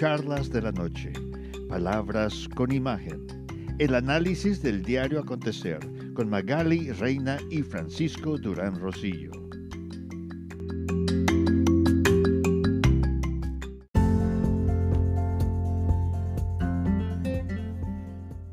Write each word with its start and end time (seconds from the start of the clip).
Charlas 0.00 0.48
de 0.48 0.62
la 0.62 0.72
Noche, 0.72 1.12
Palabras 1.68 2.48
con 2.54 2.72
Imagen, 2.72 3.26
el 3.78 3.94
análisis 3.94 4.62
del 4.62 4.82
diario 4.82 5.20
acontecer 5.20 5.78
con 6.14 6.30
Magali 6.30 6.90
Reina 6.92 7.36
y 7.50 7.60
Francisco 7.60 8.38
Durán 8.38 8.80
Rosillo. 8.80 9.30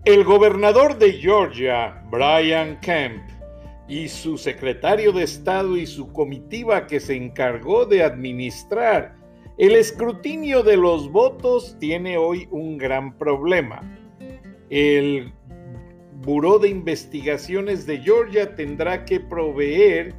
El 0.03 0.25
gobernador 0.25 0.97
de 0.97 1.13
Georgia, 1.13 2.03
Brian 2.11 2.77
Kemp, 2.81 3.23
y 3.87 4.09
su 4.09 4.37
secretario 4.37 5.13
de 5.13 5.23
Estado 5.23 5.77
y 5.77 5.85
su 5.85 6.11
comitiva 6.11 6.85
que 6.87 6.99
se 6.99 7.15
encargó 7.15 7.85
de 7.85 8.03
administrar 8.03 9.16
el 9.57 9.75
escrutinio 9.75 10.61
de 10.61 10.77
los 10.77 11.11
votos 11.11 11.75
tiene 11.79 12.17
hoy 12.17 12.47
un 12.51 12.77
gran 12.77 13.17
problema. 13.17 13.81
El 14.69 15.33
Buró 16.21 16.59
de 16.59 16.69
Investigaciones 16.69 17.85
de 17.85 17.99
Georgia 17.99 18.55
tendrá 18.55 19.05
que 19.05 19.19
proveer 19.19 20.13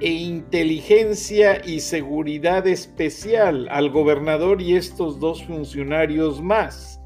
e 0.00 0.08
inteligencia 0.08 1.60
y 1.66 1.80
seguridad 1.80 2.66
especial 2.66 3.68
al 3.70 3.90
gobernador 3.90 4.62
y 4.62 4.76
estos 4.76 5.20
dos 5.20 5.44
funcionarios 5.44 6.40
más 6.40 7.00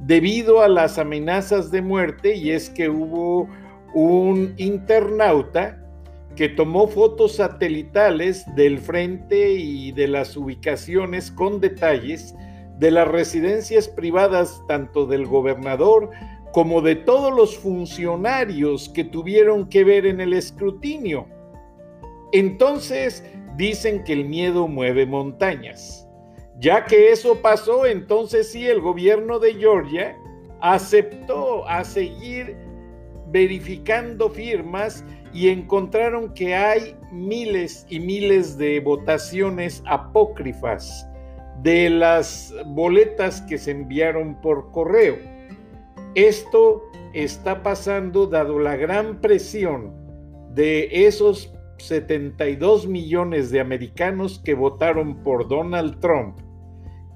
debido 0.00 0.60
a 0.60 0.68
las 0.68 0.98
amenazas 0.98 1.70
de 1.70 1.80
muerte 1.80 2.34
y 2.34 2.50
es 2.50 2.68
que 2.68 2.90
hubo 2.90 3.48
un 3.94 4.54
internauta 4.58 5.83
que 6.36 6.48
tomó 6.48 6.88
fotos 6.88 7.36
satelitales 7.36 8.44
del 8.54 8.78
frente 8.78 9.52
y 9.52 9.92
de 9.92 10.08
las 10.08 10.36
ubicaciones 10.36 11.30
con 11.30 11.60
detalles 11.60 12.34
de 12.78 12.90
las 12.90 13.06
residencias 13.06 13.88
privadas 13.88 14.62
tanto 14.66 15.06
del 15.06 15.26
gobernador 15.26 16.10
como 16.52 16.82
de 16.82 16.96
todos 16.96 17.32
los 17.32 17.56
funcionarios 17.56 18.88
que 18.88 19.04
tuvieron 19.04 19.68
que 19.68 19.84
ver 19.84 20.06
en 20.06 20.20
el 20.20 20.32
escrutinio. 20.32 21.26
Entonces 22.32 23.24
dicen 23.56 24.02
que 24.04 24.12
el 24.12 24.24
miedo 24.24 24.66
mueve 24.66 25.06
montañas. 25.06 26.08
Ya 26.58 26.84
que 26.84 27.10
eso 27.10 27.42
pasó, 27.42 27.86
entonces 27.86 28.50
sí, 28.50 28.66
el 28.66 28.80
gobierno 28.80 29.38
de 29.38 29.54
Georgia 29.54 30.16
aceptó 30.60 31.66
a 31.68 31.84
seguir 31.84 32.56
verificando 33.28 34.30
firmas 34.30 35.04
y 35.34 35.48
encontraron 35.48 36.32
que 36.32 36.54
hay 36.54 36.96
miles 37.10 37.84
y 37.90 37.98
miles 37.98 38.56
de 38.56 38.78
votaciones 38.78 39.82
apócrifas 39.84 41.08
de 41.62 41.90
las 41.90 42.54
boletas 42.66 43.42
que 43.42 43.58
se 43.58 43.72
enviaron 43.72 44.40
por 44.40 44.70
correo. 44.70 45.16
Esto 46.14 46.82
está 47.12 47.64
pasando 47.64 48.28
dado 48.28 48.60
la 48.60 48.76
gran 48.76 49.20
presión 49.20 49.92
de 50.54 50.88
esos 51.06 51.52
72 51.78 52.86
millones 52.86 53.50
de 53.50 53.58
americanos 53.58 54.40
que 54.44 54.54
votaron 54.54 55.16
por 55.24 55.48
Donald 55.48 55.98
Trump 55.98 56.38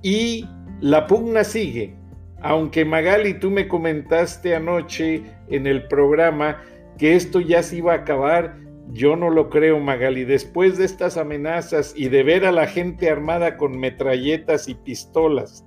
y 0.03 0.45
la 0.81 1.07
pugna 1.07 1.45
sigue. 1.45 1.95
Aunque 2.41 2.85
Magali, 2.85 3.35
tú 3.35 3.51
me 3.51 3.69
comentaste 3.69 4.55
anoche 4.55 5.23
en 5.49 5.67
el 5.67 5.87
programa 5.89 6.63
que 6.99 7.15
esto 7.15 7.41
ya 7.41 7.63
se 7.63 7.77
iba 7.77 7.93
a 7.93 7.97
acabar, 7.97 8.57
yo 8.89 9.17
no 9.17 9.31
lo 9.31 9.51
creo, 9.51 9.79
Magali. 9.79 10.25
Después 10.25 10.79
de 10.79 10.85
estas 10.85 11.17
amenazas 11.17 11.93
y 11.97 12.09
de 12.09 12.23
ver 12.23 12.45
a 12.45 12.53
la 12.53 12.67
gente 12.67 13.11
armada 13.11 13.57
con 13.57 13.79
metralletas 13.79 14.69
y 14.69 14.75
pistolas 14.75 15.65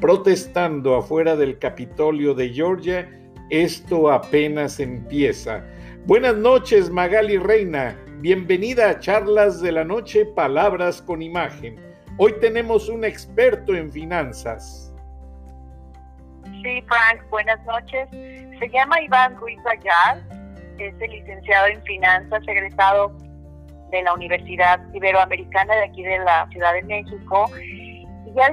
protestando 0.00 0.96
afuera 0.96 1.36
del 1.36 1.58
Capitolio 1.58 2.32
de 2.34 2.48
Georgia, 2.48 3.08
esto 3.50 4.10
apenas 4.10 4.80
empieza. 4.80 5.64
Buenas 6.06 6.36
noches, 6.36 6.90
Magali 6.90 7.36
Reina. 7.36 7.96
Bienvenida 8.20 8.88
a 8.88 8.98
Charlas 8.98 9.60
de 9.60 9.72
la 9.72 9.84
Noche, 9.84 10.24
Palabras 10.24 11.02
con 11.02 11.20
Imagen. 11.20 11.76
Hoy 12.16 12.34
tenemos 12.40 12.88
un 12.88 13.04
experto 13.04 13.74
en 13.74 13.92
finanzas. 13.92 14.94
Sí, 16.62 16.82
Frank, 16.86 17.28
buenas 17.28 17.62
noches. 17.66 18.08
Se 18.10 18.68
llama 18.72 19.00
Iván 19.02 19.36
Ruiz 19.36 19.60
Ayar, 19.66 20.22
es 20.88 20.94
el 21.00 21.10
licenciado 21.10 21.66
en 21.68 21.82
finanzas, 21.82 22.42
egresado 22.46 23.12
de 23.90 24.02
la 24.02 24.14
Universidad 24.14 24.80
Iberoamericana 24.94 25.74
de 25.74 25.84
aquí 25.84 26.02
de 26.02 26.18
la 26.20 26.46
Ciudad 26.50 26.72
de 26.74 26.82
México. 26.82 27.50
Y 27.58 28.06
ya 28.34 28.52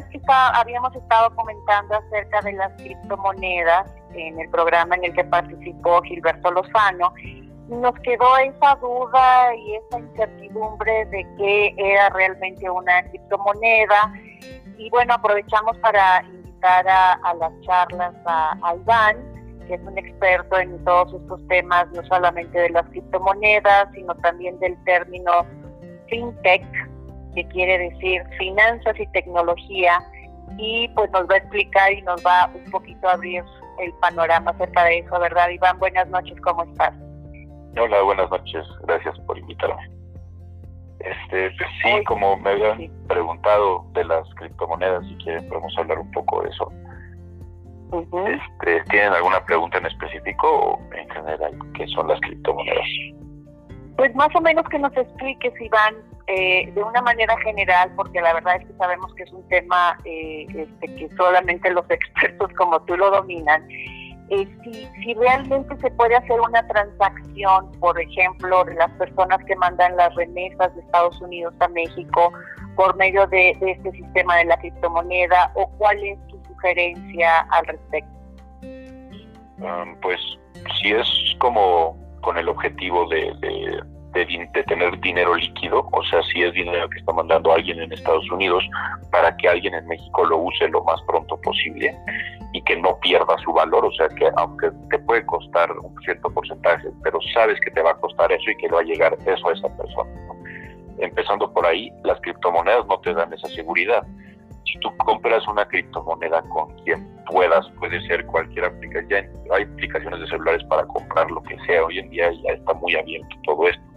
habíamos 0.55 0.95
estado 0.95 1.35
comentando 1.35 1.95
acerca 1.95 2.41
de 2.41 2.53
las 2.53 2.71
criptomonedas 2.73 3.91
en 4.15 4.39
el 4.39 4.49
programa 4.49 4.95
en 4.95 5.05
el 5.05 5.13
que 5.13 5.23
participó 5.25 6.01
Gilberto 6.01 6.51
Lozano 6.51 7.13
nos 7.69 7.93
quedó 7.99 8.37
esa 8.37 8.75
duda 8.75 9.55
y 9.55 9.75
esa 9.75 9.99
incertidumbre 9.99 11.05
de 11.07 11.27
qué 11.37 11.75
era 11.77 12.09
realmente 12.09 12.69
una 12.69 13.03
criptomoneda. 13.09 14.13
Y 14.77 14.89
bueno, 14.89 15.15
aprovechamos 15.15 15.77
para 15.79 16.23
invitar 16.23 16.87
a, 16.87 17.33
las 17.33 17.51
charlas 17.61 18.15
a, 18.25 18.75
Iván, 18.75 19.17
que 19.67 19.75
es 19.75 19.81
un 19.81 19.97
experto 19.97 20.57
en 20.57 20.83
todos 20.85 21.13
estos 21.13 21.47
temas, 21.47 21.87
no 21.91 22.03
solamente 22.05 22.59
de 22.59 22.69
las 22.69 22.87
criptomonedas, 22.89 23.89
sino 23.93 24.15
también 24.15 24.59
del 24.59 24.81
término 24.85 25.45
fintech, 26.07 26.65
que 27.35 27.47
quiere 27.49 27.89
decir 27.89 28.23
finanzas 28.37 28.99
y 28.99 29.07
tecnología. 29.07 29.99
Y 30.57 30.87
pues 30.95 31.11
nos 31.11 31.29
va 31.29 31.35
a 31.35 31.37
explicar 31.37 31.91
y 31.91 32.01
nos 32.03 32.25
va 32.25 32.49
un 32.53 32.71
poquito 32.71 33.07
a 33.07 33.13
abrir 33.13 33.43
el 33.79 33.93
panorama 33.95 34.51
acerca 34.51 34.85
de 34.85 34.99
eso, 34.99 35.19
¿verdad, 35.19 35.49
Iván? 35.49 35.77
Buenas 35.79 36.07
noches, 36.09 36.39
¿cómo 36.41 36.63
estás? 36.63 36.93
Hola, 37.79 38.01
buenas 38.01 38.29
noches. 38.31 38.65
Gracias 38.83 39.19
por 39.19 39.37
invitarme. 39.37 39.97
Este, 40.99 41.51
pues 41.51 41.69
sí, 41.83 42.03
como 42.05 42.37
me 42.37 42.51
habían 42.51 42.91
preguntado 43.07 43.85
de 43.93 44.03
las 44.05 44.27
criptomonedas, 44.35 45.05
si 45.07 45.15
quieren 45.17 45.47
podemos 45.47 45.77
hablar 45.77 45.99
un 45.99 46.09
poco 46.11 46.41
de 46.41 46.49
eso. 46.49 46.71
Este, 47.91 48.83
¿Tienen 48.89 49.13
alguna 49.13 49.43
pregunta 49.45 49.77
en 49.77 49.85
específico 49.85 50.47
o 50.47 50.93
en 50.93 51.09
general 51.09 51.51
qué 51.73 51.87
son 51.87 52.07
las 52.07 52.19
criptomonedas? 52.21 52.85
Pues 53.95 54.13
más 54.15 54.29
o 54.35 54.41
menos 54.41 54.67
que 54.69 54.77
nos 54.77 54.95
expliques, 54.95 55.53
Iván, 55.59 55.95
eh, 56.27 56.71
de 56.73 56.83
una 56.83 57.01
manera 57.01 57.37
general, 57.39 57.91
porque 57.95 58.19
la 58.19 58.33
verdad 58.33 58.57
es 58.57 58.67
que 58.67 58.73
sabemos 58.73 59.13
que 59.15 59.23
es 59.23 59.31
un 59.31 59.47
tema 59.47 59.97
eh, 60.03 60.45
este, 60.49 60.95
que 60.95 61.09
solamente 61.15 61.71
los 61.71 61.85
expertos 61.89 62.51
como 62.57 62.81
tú 62.81 62.97
lo 62.97 63.09
dominan. 63.09 63.65
Eh, 64.29 64.45
si, 64.61 65.13
realmente 65.13 65.77
se 65.77 65.89
puede 65.91 66.17
hacer 66.17 66.39
una 66.41 66.67
transacción, 66.67 67.71
por 67.79 67.99
ejemplo, 67.99 68.65
de 68.65 68.75
las 68.75 68.91
personas 68.91 69.43
que 69.45 69.55
mandan 69.55 69.95
las 69.95 70.13
remesas 70.15 70.75
de 70.75 70.81
Estados 70.81 71.19
Unidos 71.21 71.53
a 71.61 71.69
México 71.69 72.33
por 72.75 72.95
medio 72.97 73.25
de, 73.27 73.51
este 73.51 73.91
sistema 73.91 74.35
de 74.35 74.45
la 74.45 74.57
criptomoneda, 74.57 75.51
o 75.55 75.69
cuál 75.77 75.97
es 76.03 76.19
sugerencia 76.57 77.39
al 77.51 77.65
respecto. 77.65 78.11
pues 80.01 80.19
si 80.79 80.91
es 80.91 81.07
como 81.39 81.97
con 82.21 82.37
el 82.37 82.49
objetivo 82.49 83.07
de, 83.07 83.33
tener 84.67 84.99
dinero 84.99 85.35
líquido, 85.35 85.87
o 85.91 86.03
sea, 86.05 86.23
si 86.23 86.41
es 86.41 86.51
dinero 86.53 86.89
que 86.89 86.97
está 86.97 87.13
mandando 87.13 87.53
alguien 87.53 87.79
en 87.79 87.93
Estados 87.93 88.29
Unidos 88.31 88.67
para 89.11 89.35
que 89.37 89.47
alguien 89.47 89.75
en 89.75 89.85
México 89.85 90.25
lo 90.25 90.37
use 90.39 90.67
lo 90.69 90.83
más 90.83 90.99
pronto 91.03 91.39
posible 91.41 91.95
y 92.53 92.61
que 92.63 92.75
no 92.77 92.99
pierda 92.99 93.37
su 93.43 93.53
valor, 93.53 93.85
o 93.85 93.91
sea, 93.91 94.09
que 94.09 94.27
aunque 94.37 94.71
te 94.89 94.97
puede 94.99 95.23
costar 95.27 95.71
un 95.71 95.93
cierto 96.01 96.31
porcentaje, 96.31 96.87
pero 97.03 97.19
sabes 97.33 97.59
que 97.61 97.69
te 97.69 97.81
va 97.81 97.91
a 97.91 97.95
costar 97.97 98.31
eso 98.31 98.49
y 98.49 98.57
que 98.57 98.67
le 98.67 98.73
va 98.73 98.81
a 98.81 98.83
llegar 98.83 99.15
eso 99.25 99.49
a 99.49 99.53
esa 99.53 99.77
persona. 99.77 100.09
Empezando 100.97 101.53
por 101.53 101.67
ahí, 101.67 101.91
las 102.03 102.19
criptomonedas 102.21 102.87
no 102.87 102.99
te 103.01 103.13
dan 103.13 103.31
esa 103.33 103.47
seguridad. 103.49 104.03
Si 104.71 104.79
tú 104.79 104.95
compras 104.97 105.47
una 105.47 105.65
criptomoneda 105.67 106.41
con 106.49 106.73
quien 106.83 107.07
puedas, 107.25 107.67
puede 107.79 108.05
ser 108.07 108.25
cualquier 108.25 108.65
aplicación, 108.65 109.27
hay 109.53 109.63
aplicaciones 109.63 110.19
de 110.19 110.27
celulares 110.27 110.63
para 110.65 110.85
comprar 110.85 111.31
lo 111.31 111.41
que 111.43 111.57
sea, 111.65 111.83
hoy 111.83 111.99
en 111.99 112.09
día 112.09 112.31
ya 112.43 112.53
está 112.53 112.73
muy 112.73 112.95
abierto 112.95 113.35
todo 113.43 113.67
esto 113.67 113.87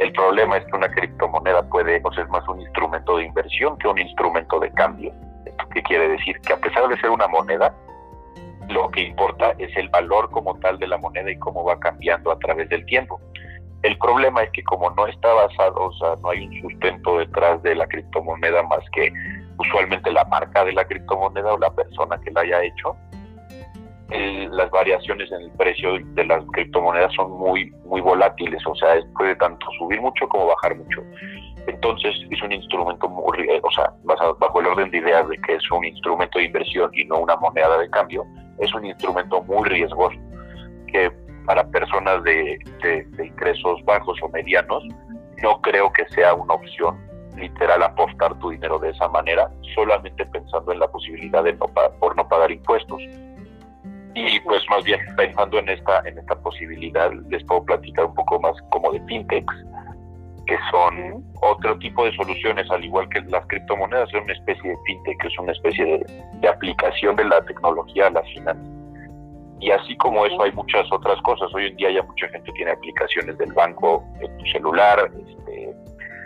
el 0.00 0.12
problema 0.12 0.56
es 0.56 0.64
que 0.64 0.76
una 0.76 0.90
criptomoneda 0.90 1.62
puede, 1.68 2.00
o 2.02 2.12
sea, 2.14 2.24
es 2.24 2.30
más 2.30 2.48
un 2.48 2.58
instrumento 2.62 3.18
de 3.18 3.24
inversión 3.24 3.76
que 3.76 3.86
un 3.86 3.98
instrumento 3.98 4.58
de 4.58 4.72
cambio. 4.72 5.12
¿Qué 5.74 5.82
quiere 5.82 6.08
decir? 6.08 6.40
Que 6.40 6.54
a 6.54 6.56
pesar 6.56 6.88
de 6.88 6.98
ser 7.00 7.10
una 7.10 7.28
moneda, 7.28 7.74
lo 8.70 8.88
que 8.90 9.02
importa 9.02 9.52
es 9.58 9.76
el 9.76 9.90
valor 9.90 10.30
como 10.30 10.58
tal 10.60 10.78
de 10.78 10.86
la 10.86 10.96
moneda 10.96 11.30
y 11.30 11.38
cómo 11.38 11.64
va 11.64 11.78
cambiando 11.78 12.32
a 12.32 12.38
través 12.38 12.70
del 12.70 12.86
tiempo. 12.86 13.20
El 13.82 13.98
problema 13.98 14.42
es 14.42 14.50
que 14.52 14.62
como 14.62 14.90
no 14.90 15.06
está 15.06 15.34
basado, 15.34 15.88
o 15.88 15.92
sea, 15.92 16.16
no 16.22 16.30
hay 16.30 16.46
un 16.46 16.62
sustento 16.62 17.18
detrás 17.18 17.62
de 17.62 17.74
la 17.74 17.86
criptomoneda 17.86 18.62
más 18.62 18.80
que 18.92 19.12
usualmente 19.60 20.10
la 20.12 20.24
marca 20.24 20.64
de 20.64 20.72
la 20.72 20.84
criptomoneda 20.84 21.52
o 21.52 21.58
la 21.58 21.70
persona 21.70 22.18
que 22.20 22.30
la 22.30 22.40
haya 22.40 22.62
hecho, 22.62 22.96
las 24.52 24.70
variaciones 24.70 25.30
en 25.30 25.42
el 25.42 25.50
precio 25.52 25.98
de 26.14 26.24
las 26.24 26.44
criptomonedas 26.52 27.12
son 27.14 27.30
muy, 27.30 27.70
muy 27.84 28.00
volátiles, 28.00 28.60
o 28.66 28.74
sea, 28.74 28.96
puede 29.16 29.36
tanto 29.36 29.66
subir 29.78 30.00
mucho 30.00 30.28
como 30.28 30.46
bajar 30.46 30.76
mucho. 30.76 31.02
Entonces 31.66 32.16
es 32.28 32.42
un 32.42 32.52
instrumento 32.52 33.08
muy, 33.08 33.48
o 33.62 33.70
sea, 33.70 33.92
bajo 34.04 34.60
el 34.60 34.66
orden 34.66 34.90
de 34.90 34.98
ideas 34.98 35.28
de 35.28 35.38
que 35.38 35.54
es 35.54 35.70
un 35.70 35.84
instrumento 35.84 36.38
de 36.38 36.46
inversión 36.46 36.90
y 36.92 37.04
no 37.04 37.18
una 37.18 37.36
moneda 37.36 37.78
de 37.78 37.88
cambio, 37.90 38.24
es 38.58 38.74
un 38.74 38.84
instrumento 38.86 39.42
muy 39.44 39.68
riesgoso 39.68 40.18
que 40.88 41.12
para 41.46 41.64
personas 41.70 42.22
de, 42.24 42.58
de 42.82 43.26
ingresos 43.26 43.84
bajos 43.84 44.18
o 44.22 44.28
medianos 44.30 44.82
no 45.42 45.60
creo 45.60 45.92
que 45.92 46.06
sea 46.08 46.34
una 46.34 46.54
opción 46.54 47.09
literal 47.40 47.82
apostar 47.82 48.38
tu 48.38 48.50
dinero 48.50 48.78
de 48.78 48.90
esa 48.90 49.08
manera, 49.08 49.50
solamente 49.74 50.24
pensando 50.26 50.72
en 50.72 50.78
la 50.78 50.88
posibilidad 50.88 51.42
de 51.42 51.54
no 51.54 51.66
por 51.98 52.16
no 52.16 52.28
pagar 52.28 52.50
impuestos. 52.50 53.00
Y 54.14 54.40
pues 54.40 54.62
más 54.70 54.84
bien 54.84 55.00
pensando 55.16 55.58
en 55.58 55.68
esta 55.68 56.00
en 56.04 56.18
esta 56.18 56.34
posibilidad 56.40 57.12
les 57.28 57.44
puedo 57.44 57.64
platicar 57.64 58.06
un 58.06 58.14
poco 58.14 58.40
más 58.40 58.54
como 58.70 58.92
de 58.92 59.00
fintechs, 59.06 59.54
que 60.46 60.58
son 60.70 61.24
otro 61.42 61.78
tipo 61.78 62.04
de 62.04 62.14
soluciones, 62.16 62.68
al 62.70 62.84
igual 62.84 63.08
que 63.08 63.20
las 63.22 63.46
criptomonedas, 63.46 64.08
es 64.12 64.22
una 64.22 64.32
especie 64.32 64.70
de 64.70 64.76
fintech, 64.84 65.24
es 65.24 65.38
una 65.38 65.52
especie 65.52 65.84
de, 65.84 66.06
de 66.40 66.48
aplicación 66.48 67.16
de 67.16 67.24
la 67.24 67.40
tecnología 67.44 68.08
a 68.08 68.10
las 68.10 68.28
finanzas. 68.32 68.80
Y 69.60 69.70
así 69.70 69.94
como 69.98 70.24
eso 70.24 70.42
hay 70.42 70.52
muchas 70.52 70.90
otras 70.90 71.20
cosas. 71.22 71.52
Hoy 71.54 71.66
en 71.66 71.76
día 71.76 71.90
ya 71.90 72.02
mucha 72.02 72.28
gente 72.28 72.50
tiene 72.52 72.72
aplicaciones 72.72 73.36
del 73.36 73.52
banco 73.52 74.02
en 74.20 74.38
tu 74.38 74.46
celular, 74.46 75.10
este, 75.28 75.49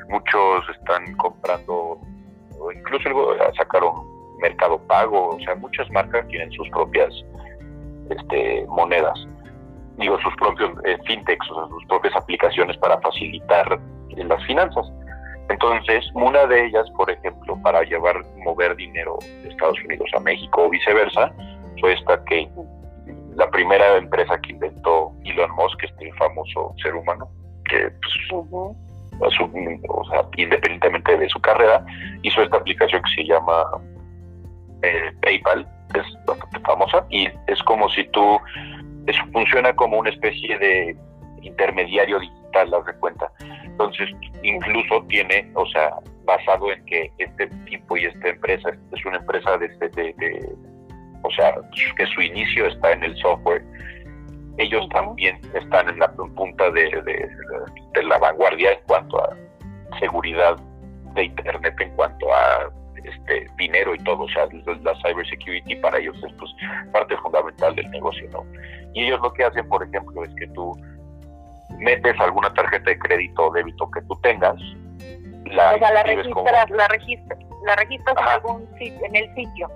muchos 0.08 0.68
están 0.70 1.14
comprando, 1.16 2.00
o 2.58 2.72
incluso 2.72 3.08
sacaron 3.56 3.92
Mercado 4.40 4.78
Pago, 4.86 5.36
o 5.36 5.40
sea, 5.40 5.54
muchas 5.54 5.90
marcas 5.90 6.26
tienen 6.28 6.50
sus 6.52 6.68
propias 6.70 7.12
este, 8.10 8.66
monedas, 8.68 9.18
digo, 9.96 10.18
sus 10.20 10.34
propios 10.36 10.70
eh, 10.84 10.98
fintechs, 11.06 11.50
o 11.50 11.54
sea, 11.54 11.68
sus 11.68 11.84
propias 11.86 12.14
aplicaciones 12.16 12.76
para 12.78 13.00
facilitar 13.00 13.78
las 14.16 14.44
finanzas. 14.44 14.86
Entonces, 15.48 16.04
una 16.14 16.46
de 16.46 16.66
ellas, 16.66 16.90
por 16.96 17.10
ejemplo, 17.10 17.60
para 17.62 17.82
llevar, 17.82 18.22
mover 18.44 18.74
dinero 18.76 19.18
de 19.42 19.48
Estados 19.48 19.78
Unidos 19.84 20.08
a 20.16 20.20
México 20.20 20.64
o 20.64 20.70
viceversa, 20.70 21.32
fue 21.80 21.92
esta 21.92 22.22
que 22.24 22.48
la 23.36 23.50
primera 23.50 23.96
empresa 23.96 24.38
que 24.40 24.52
inventó 24.52 25.12
Elon 25.24 25.50
Musk, 25.52 25.82
este 25.84 26.12
famoso 26.14 26.74
ser 26.82 26.94
humano, 26.94 27.28
que 27.68 27.90
pues, 27.90 28.74
independientemente 30.36 31.16
de 31.16 31.28
su 31.28 31.40
carrera, 31.40 31.84
hizo 32.22 32.42
esta 32.42 32.56
aplicación 32.56 33.02
que 33.02 33.22
se 33.22 33.28
llama 33.28 33.64
eh, 34.82 35.12
PayPal, 35.22 35.66
es 35.94 36.26
bastante 36.26 36.60
famosa, 36.60 37.06
y 37.10 37.28
es 37.46 37.62
como 37.64 37.88
si 37.90 38.04
tú, 38.08 38.38
eso 39.06 39.22
funciona 39.32 39.74
como 39.74 39.98
una 39.98 40.10
especie 40.10 40.58
de 40.58 40.96
intermediario 41.42 42.18
digital, 42.20 42.70
las 42.70 42.84
de 42.86 42.94
cuenta. 42.94 43.30
Entonces, 43.64 44.10
incluso 44.42 45.04
tiene, 45.08 45.50
o 45.54 45.66
sea, 45.66 45.90
basado 46.24 46.72
en 46.72 46.84
que 46.86 47.10
este 47.18 47.46
tipo 47.66 47.96
y 47.96 48.04
esta 48.06 48.28
empresa 48.28 48.70
es 48.92 49.04
una 49.04 49.18
empresa 49.18 49.58
de, 49.58 49.68
de 49.68 50.56
o 51.22 51.30
sea, 51.30 51.54
que 51.96 52.06
su 52.06 52.20
inicio 52.20 52.66
está 52.66 52.92
en 52.92 53.04
el 53.04 53.16
software 53.16 53.64
ellos 54.58 54.88
también 54.90 55.40
están 55.54 55.88
en 55.88 55.98
la 55.98 56.10
punta 56.12 56.70
de, 56.70 56.90
la 58.02 58.18
vanguardia 58.18 58.72
en 58.72 58.78
cuanto 58.86 59.22
a 59.22 59.36
seguridad 59.98 60.56
de 61.14 61.24
Internet, 61.24 61.74
en 61.80 61.90
cuanto 61.96 62.32
a 62.32 62.70
este 63.04 63.46
dinero 63.58 63.94
y 63.94 63.98
todo, 63.98 64.22
o 64.22 64.28
sea, 64.28 64.46
la 64.82 64.94
cybersecurity 65.02 65.76
para 65.76 65.98
ellos 65.98 66.16
es 66.26 66.32
pues, 66.34 66.50
parte 66.92 67.16
fundamental 67.18 67.74
del 67.74 67.90
negocio, 67.90 68.28
¿no? 68.30 68.44
Y 68.94 69.04
ellos 69.04 69.20
lo 69.20 69.32
que 69.32 69.44
hacen, 69.44 69.68
por 69.68 69.82
ejemplo, 69.82 70.24
es 70.24 70.34
que 70.36 70.46
tú 70.48 70.72
metes 71.78 72.18
alguna 72.20 72.52
tarjeta 72.54 72.90
de 72.90 72.98
crédito 72.98 73.48
o 73.48 73.52
débito 73.52 73.90
que 73.90 74.00
tú 74.02 74.18
tengas, 74.22 74.56
la, 75.46 75.74
o 75.74 75.78
sea, 75.78 75.92
la 75.92 76.02
registras, 76.02 76.70
la 76.70 76.88
registras, 76.88 77.38
la 77.64 77.76
registras 77.76 78.16
en 78.18 78.28
algún 78.28 78.68
sitio, 78.78 79.06
en 79.06 79.16
el 79.16 79.34
sitio. 79.34 79.70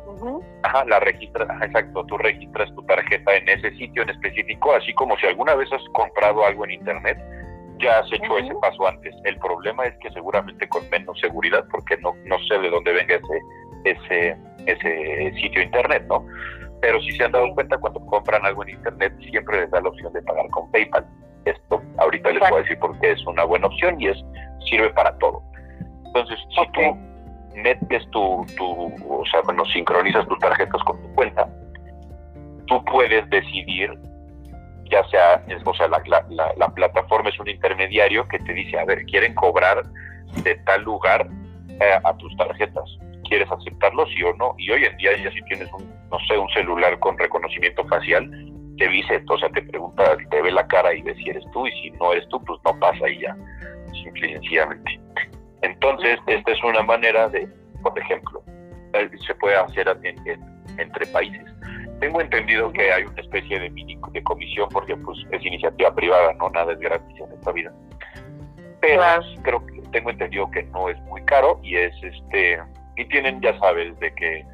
Ajá, 0.63 0.85
la 0.85 1.01
registras, 1.01 1.49
exacto, 1.63 2.05
tú 2.07 2.19
registras 2.19 2.73
tu 2.75 2.83
tarjeta 2.85 3.35
en 3.37 3.49
ese 3.49 3.71
sitio 3.77 4.03
en 4.03 4.11
específico, 4.11 4.75
así 4.75 4.93
como 4.95 5.17
si 5.19 5.27
alguna 5.27 5.55
vez 5.55 5.73
has 5.73 5.83
comprado 5.93 6.45
algo 6.45 6.65
en 6.65 6.73
internet, 6.73 7.19
ya 7.79 7.99
has 8.01 8.13
hecho 8.13 8.39
ese 8.39 8.55
paso 8.57 8.87
antes. 8.89 9.15
El 9.25 9.39
problema 9.39 9.85
es 9.85 9.95
que 9.99 10.11
seguramente 10.11 10.69
con 10.69 10.89
menos 10.91 11.19
seguridad, 11.21 11.65
porque 11.71 11.97
no, 11.99 12.15
no 12.25 12.39
sé 12.49 12.59
de 12.59 12.71
dónde 12.71 12.93
venga 12.93 13.15
ese, 13.17 13.41
ese, 13.85 14.37
ese 14.67 15.33
sitio 15.41 15.63
internet, 15.63 16.05
¿no? 16.09 16.25
Pero 16.81 17.01
si 17.03 17.13
se 17.13 17.25
han 17.25 17.33
dado 17.33 17.53
cuenta, 17.55 17.77
cuando 17.79 18.05
compran 18.07 18.45
algo 18.45 18.63
en 18.63 18.71
internet, 18.71 19.13
siempre 19.31 19.61
les 19.61 19.71
da 19.71 19.81
la 19.81 19.89
opción 19.89 20.13
de 20.13 20.23
pagar 20.23 20.49
con 20.51 20.71
PayPal. 20.71 21.05
Esto 21.45 21.83
ahorita 21.99 22.31
les 22.31 22.41
voy 22.41 22.59
a 22.59 22.63
decir 22.63 22.79
por 22.79 22.99
qué 23.01 23.13
es 23.13 23.27
una 23.27 23.45
buena 23.45 23.67
opción 23.67 24.01
y 24.01 24.09
es 24.09 24.19
sirve 24.69 24.91
para 24.91 25.17
todo. 25.19 25.43
Entonces, 26.09 26.39
si 26.51 26.73
tú 26.73 26.97
metes 27.57 28.09
tu, 28.11 28.47
tu, 28.57 28.87
o 29.09 29.25
sea, 29.31 29.41
bueno, 29.43 29.65
sincronizas 29.67 30.27
tus 30.29 30.39
tarjetas 30.39 30.83
con 30.85 31.01
tu 31.03 31.15
cuenta, 31.15 31.49
tú 32.67 32.85
puedes 32.85 33.29
decidir, 33.31 33.99
ya 34.91 35.07
sea, 35.09 35.43
o 35.65 35.75
sea, 35.75 35.89
la, 35.89 36.03
la, 36.07 36.53
la, 36.57 36.69
plataforma 36.69 37.29
es 37.29 37.39
un 37.39 37.49
intermediario 37.49 38.27
que 38.29 38.39
te 38.39 38.53
dice, 38.53 38.79
a 38.79 38.85
ver, 38.85 39.05
quieren 39.07 39.35
cobrar 39.35 39.83
de 40.43 40.55
tal 40.67 40.83
lugar 40.83 41.29
eh, 41.81 41.99
a 42.05 42.17
tus 42.17 42.37
tarjetas. 42.37 42.85
¿Quieres 43.29 43.51
aceptarlo, 43.51 44.07
sí 44.07 44.23
o 44.23 44.35
no? 44.35 44.55
Y 44.57 44.71
hoy 44.71 44.85
en 44.85 44.97
día 44.97 45.11
ya 45.23 45.31
si 45.33 45.43
tienes 45.43 45.71
un, 45.73 45.85
no 46.11 46.19
sé, 46.27 46.39
un 46.39 46.49
celular 46.51 46.99
con 47.01 47.19
reconocimiento 47.19 47.85
facial, 47.87 48.31
te 48.79 48.89
dice, 48.89 49.23
o 49.29 49.39
sea, 49.39 49.49
te 49.51 49.63
pregunta, 49.63 50.17
te 50.31 50.41
ve 50.43 50.51
la 50.53 50.67
cara 50.67 50.95
y 50.95 51.03
ve 51.03 51.15
si 51.17 51.29
eres 51.29 51.45
tú, 51.53 51.67
y 51.67 51.73
si 51.73 51.91
no 51.93 52.13
eres 52.13 52.27
tú, 52.29 52.43
pues 52.45 52.59
no 52.65 52.79
pasa 52.79 53.09
y 53.09 53.21
ya, 53.21 53.37
simple 53.93 54.31
y 54.31 54.33
sencillamente. 54.35 55.01
Entonces, 55.63 56.19
esta 56.27 56.53
es 56.53 56.63
una 56.63 56.83
manera 56.83 57.29
de, 57.29 57.49
por 57.83 57.99
ejemplo, 57.99 58.43
eh, 58.95 59.11
se 59.27 59.35
puede 59.35 59.57
hacer 59.57 59.89
entre 60.79 61.07
países. 61.07 61.45
Tengo 62.01 62.21
entendido 62.21 62.73
que 62.73 62.93
hay 62.93 63.03
una 63.05 63.21
especie 63.21 63.59
de 63.59 63.71
mini 63.71 63.99
de 64.13 64.23
comisión 64.23 64.69
porque 64.71 64.97
pues 64.97 65.19
es 65.33 65.45
iniciativa 65.45 65.93
privada, 65.95 66.33
no 66.35 66.49
nada 66.51 66.73
es 66.73 66.79
gratis 66.79 67.21
en 67.21 67.33
esta 67.33 67.53
vida. 67.53 67.73
Pero 68.81 69.03
creo 69.43 69.67
que 69.67 69.83
tengo 69.91 70.11
entendido 70.11 70.49
que 70.53 70.63
no 70.65 70.89
es 70.89 70.99
muy 71.03 71.23
caro 71.25 71.59
y 71.63 71.77
es 71.77 71.93
este 72.03 72.61
y 72.97 73.05
tienen 73.07 73.41
ya 73.41 73.59
sabes 73.59 73.99
de 74.01 74.15
que 74.15 74.45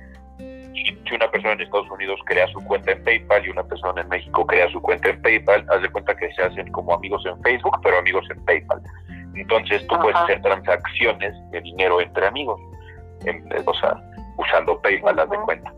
si 0.74 1.14
una 1.14 1.30
persona 1.30 1.52
en 1.52 1.60
Estados 1.60 1.90
Unidos 1.90 2.20
crea 2.26 2.46
su 2.48 2.62
cuenta 2.64 2.92
en 2.92 3.04
PayPal 3.04 3.46
y 3.46 3.50
una 3.50 3.62
persona 3.62 4.00
en 4.00 4.08
México 4.08 4.46
crea 4.46 4.68
su 4.70 4.80
cuenta 4.82 5.10
en 5.10 5.22
PayPal, 5.22 5.64
haz 5.70 5.82
de 5.82 5.90
cuenta 5.90 6.16
que 6.16 6.32
se 6.32 6.42
hacen 6.42 6.70
como 6.72 6.94
amigos 6.94 7.24
en 7.26 7.40
Facebook, 7.42 7.78
pero 7.82 7.98
amigos 7.98 8.26
en 8.30 8.44
PayPal. 8.44 8.82
Entonces 9.34 9.86
tú 9.86 9.96
puedes 10.00 10.16
hacer 10.16 10.42
transacciones 10.42 11.34
de 11.50 11.60
dinero 11.60 12.00
entre 12.00 12.26
amigos, 12.26 12.60
o 13.66 13.74
sea, 13.74 14.00
usando 14.36 14.81
PayPal, 14.81 15.16
las 15.16 15.31
de 15.31 15.36
cuenta. 15.38 15.72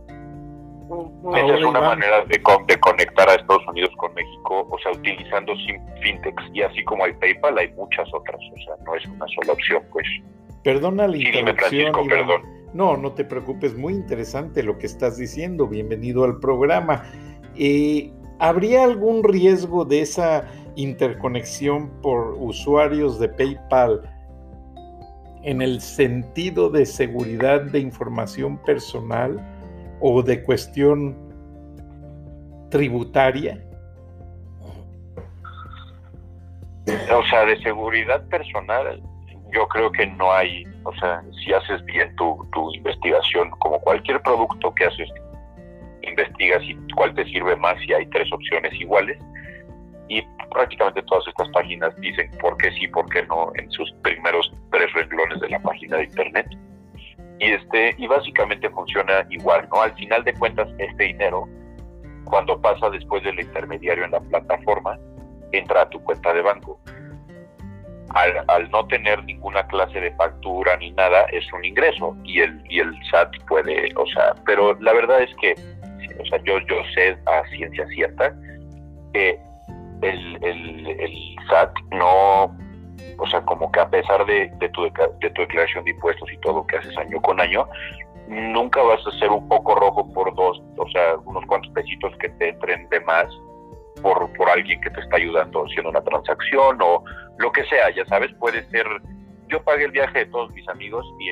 Esa 1.34 1.56
es 1.56 1.64
una 1.64 1.80
manera 1.80 2.24
de, 2.26 2.40
de, 2.66 2.80
conectar 2.80 3.28
a 3.28 3.34
Estados 3.34 3.66
Unidos 3.66 3.90
con 3.96 4.14
México, 4.14 4.68
o 4.70 4.78
sea, 4.78 4.92
utilizando 4.92 5.52
fintechs. 6.00 6.44
Y 6.52 6.62
así 6.62 6.84
como 6.84 7.04
hay 7.04 7.12
PayPal, 7.14 7.58
hay 7.58 7.72
muchas 7.72 8.08
otras, 8.14 8.40
o 8.52 8.56
sea, 8.64 8.74
no 8.84 8.94
es 8.94 9.04
una 9.06 9.26
sola 9.34 9.52
opción, 9.52 9.82
pues. 9.92 10.06
Perdona 10.62 11.08
la 11.08 11.16
interrupción. 11.16 11.92
perdón. 12.08 12.55
No, 12.76 12.94
no 12.94 13.12
te 13.12 13.24
preocupes, 13.24 13.74
muy 13.74 13.94
interesante 13.94 14.62
lo 14.62 14.76
que 14.76 14.84
estás 14.84 15.16
diciendo. 15.16 15.66
Bienvenido 15.66 16.24
al 16.24 16.38
programa. 16.40 17.04
Eh, 17.56 18.12
¿Habría 18.38 18.84
algún 18.84 19.24
riesgo 19.24 19.86
de 19.86 20.02
esa 20.02 20.44
interconexión 20.74 21.88
por 22.02 22.34
usuarios 22.38 23.18
de 23.18 23.30
PayPal 23.30 24.02
en 25.42 25.62
el 25.62 25.80
sentido 25.80 26.68
de 26.68 26.84
seguridad 26.84 27.62
de 27.62 27.78
información 27.78 28.58
personal 28.64 29.40
o 30.02 30.22
de 30.22 30.42
cuestión 30.42 31.16
tributaria? 32.68 33.58
O 37.10 37.24
sea, 37.30 37.46
de 37.46 37.58
seguridad 37.62 38.28
personal, 38.28 39.02
yo 39.50 39.66
creo 39.66 39.90
que 39.92 40.06
no 40.08 40.30
hay, 40.30 40.66
o 40.86 40.94
sea, 40.98 41.22
si 41.42 41.52
haces 41.52 41.84
bien 41.84 42.14
tu, 42.16 42.46
tu 42.52 42.72
investigación, 42.74 43.50
como 43.58 43.80
cualquier 43.80 44.20
producto 44.22 44.72
que 44.74 44.84
haces, 44.84 45.08
investigas 46.02 46.62
y 46.62 46.76
cuál 46.94 47.14
te 47.14 47.24
sirve 47.24 47.56
más 47.56 47.76
si 47.80 47.92
hay 47.92 48.06
tres 48.06 48.32
opciones 48.32 48.72
iguales, 48.80 49.18
y 50.08 50.22
prácticamente 50.50 51.02
todas 51.02 51.26
estas 51.26 51.48
páginas 51.50 51.94
dicen 51.96 52.30
por 52.40 52.56
qué 52.58 52.70
sí, 52.72 52.86
por 52.88 53.08
qué 53.10 53.24
no 53.26 53.50
en 53.56 53.70
sus 53.70 53.92
primeros 54.02 54.52
tres 54.70 54.92
renglones 54.92 55.40
de 55.40 55.50
la 55.50 55.58
página 55.60 55.96
de 55.96 56.04
internet. 56.04 56.46
Y 57.38 57.50
este 57.50 57.94
y 57.98 58.06
básicamente 58.06 58.70
funciona 58.70 59.26
igual, 59.30 59.68
¿no? 59.72 59.82
Al 59.82 59.94
final 59.94 60.24
de 60.24 60.32
cuentas 60.34 60.68
este 60.78 61.04
dinero 61.04 61.48
cuando 62.24 62.60
pasa 62.60 62.88
después 62.90 63.22
del 63.24 63.40
intermediario 63.40 64.04
en 64.04 64.12
la 64.12 64.20
plataforma 64.20 64.98
entra 65.52 65.82
a 65.82 65.90
tu 65.90 66.02
cuenta 66.02 66.32
de 66.32 66.42
banco. 66.42 66.80
Al, 68.16 68.44
al, 68.48 68.70
no 68.70 68.86
tener 68.86 69.22
ninguna 69.24 69.66
clase 69.66 70.00
de 70.00 70.10
factura 70.12 70.74
ni 70.78 70.90
nada, 70.92 71.26
es 71.32 71.44
un 71.52 71.64
ingreso 71.64 72.16
y 72.24 72.40
el, 72.40 72.62
y 72.70 72.80
el 72.80 72.94
SAT 73.10 73.36
puede, 73.46 73.92
o 73.94 74.06
sea, 74.06 74.34
pero 74.46 74.74
la 74.80 74.94
verdad 74.94 75.20
es 75.20 75.34
que 75.36 75.54
o 76.20 76.24
sea, 76.26 76.38
yo, 76.44 76.58
yo 76.60 76.76
sé 76.94 77.16
a 77.26 77.46
ciencia 77.48 77.86
cierta 77.88 78.34
que 79.12 79.38
el, 80.02 80.44
el, 80.44 80.86
el 80.86 81.36
SAT 81.48 81.72
no, 81.92 82.44
o 83.18 83.26
sea, 83.30 83.40
como 83.42 83.70
que 83.72 83.80
a 83.80 83.88
pesar 83.88 84.24
de, 84.26 84.50
de, 84.58 84.68
tu, 84.70 84.84
de 84.84 85.30
tu 85.30 85.42
declaración 85.42 85.84
de 85.84 85.90
impuestos 85.90 86.30
y 86.32 86.38
todo 86.38 86.66
que 86.66 86.76
haces 86.76 86.96
año 86.96 87.20
con 87.22 87.40
año, 87.40 87.66
nunca 88.28 88.82
vas 88.82 89.06
a 89.06 89.18
ser 89.18 89.30
un 89.30 89.48
poco 89.48 89.74
rojo 89.74 90.12
por 90.12 90.34
dos, 90.34 90.60
o 90.76 90.88
sea, 90.88 91.16
unos 91.24 91.44
cuantos 91.46 91.72
pesitos 91.72 92.12
que 92.18 92.28
te 92.30 92.50
entren 92.50 92.88
de 92.88 93.00
más 93.00 93.26
por, 94.02 94.32
por 94.34 94.50
alguien 94.50 94.80
que 94.80 94.90
te 94.90 95.00
está 95.00 95.16
ayudando 95.16 95.64
haciendo 95.64 95.90
una 95.90 96.02
transacción 96.02 96.78
o 96.82 97.04
lo 97.38 97.52
que 97.52 97.64
sea, 97.64 97.90
ya 97.90 98.04
sabes, 98.06 98.32
puede 98.38 98.68
ser, 98.70 98.86
yo 99.48 99.62
pagué 99.62 99.84
el 99.84 99.92
viaje 99.92 100.20
de 100.20 100.26
todos 100.26 100.50
mis 100.52 100.68
amigos 100.68 101.04
y 101.20 101.28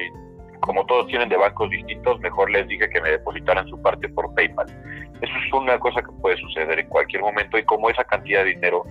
como 0.60 0.84
todos 0.86 1.06
tienen 1.08 1.28
de 1.28 1.36
bancos 1.36 1.68
distintos, 1.70 2.18
mejor 2.20 2.50
les 2.50 2.66
dije 2.68 2.88
que 2.88 3.00
me 3.00 3.10
depositaran 3.10 3.66
su 3.68 3.80
parte 3.82 4.08
por 4.08 4.34
PayPal. 4.34 4.66
Eso 5.20 5.32
es 5.46 5.52
una 5.52 5.78
cosa 5.78 6.00
que 6.00 6.10
puede 6.20 6.36
suceder 6.38 6.78
en 6.78 6.88
cualquier 6.88 7.22
momento 7.22 7.58
y 7.58 7.64
como 7.64 7.90
esa 7.90 8.04
cantidad 8.04 8.44
de 8.44 8.50
dinero 8.50 8.84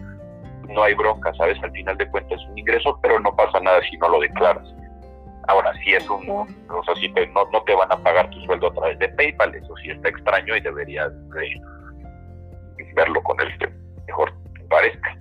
no 0.70 0.84
hay 0.84 0.94
bronca, 0.94 1.34
¿sabes? 1.36 1.58
Al 1.64 1.72
final 1.72 1.98
de 1.98 2.10
cuentas 2.10 2.40
es 2.40 2.48
un 2.48 2.58
ingreso, 2.58 3.00
pero 3.02 3.20
no 3.20 3.36
pasa 3.36 3.60
nada 3.60 3.82
si 3.90 3.98
no 3.98 4.10
lo 4.10 4.20
declaras. 4.20 4.68
Ahora, 5.48 5.74
si 5.84 5.94
es 5.94 6.10
un, 6.10 6.30
o 6.30 6.84
sea, 6.86 6.96
si 6.96 7.10
no, 7.10 7.46
no 7.52 7.64
te 7.64 7.76
van 7.76 7.92
a 7.92 7.98
pagar 7.98 8.30
tu 8.30 8.40
sueldo 8.42 8.68
a 8.68 8.74
través 8.74 9.00
de 9.00 9.10
PayPal, 9.10 9.54
eso 9.56 9.76
sí 9.82 9.90
está 9.90 10.10
extraño 10.10 10.56
y 10.56 10.62
deberías 10.62 11.12
verlo 12.94 13.22
con 13.24 13.40
el 13.42 13.58
que 13.58 13.68
mejor 14.08 14.34
parezca. 14.70 15.18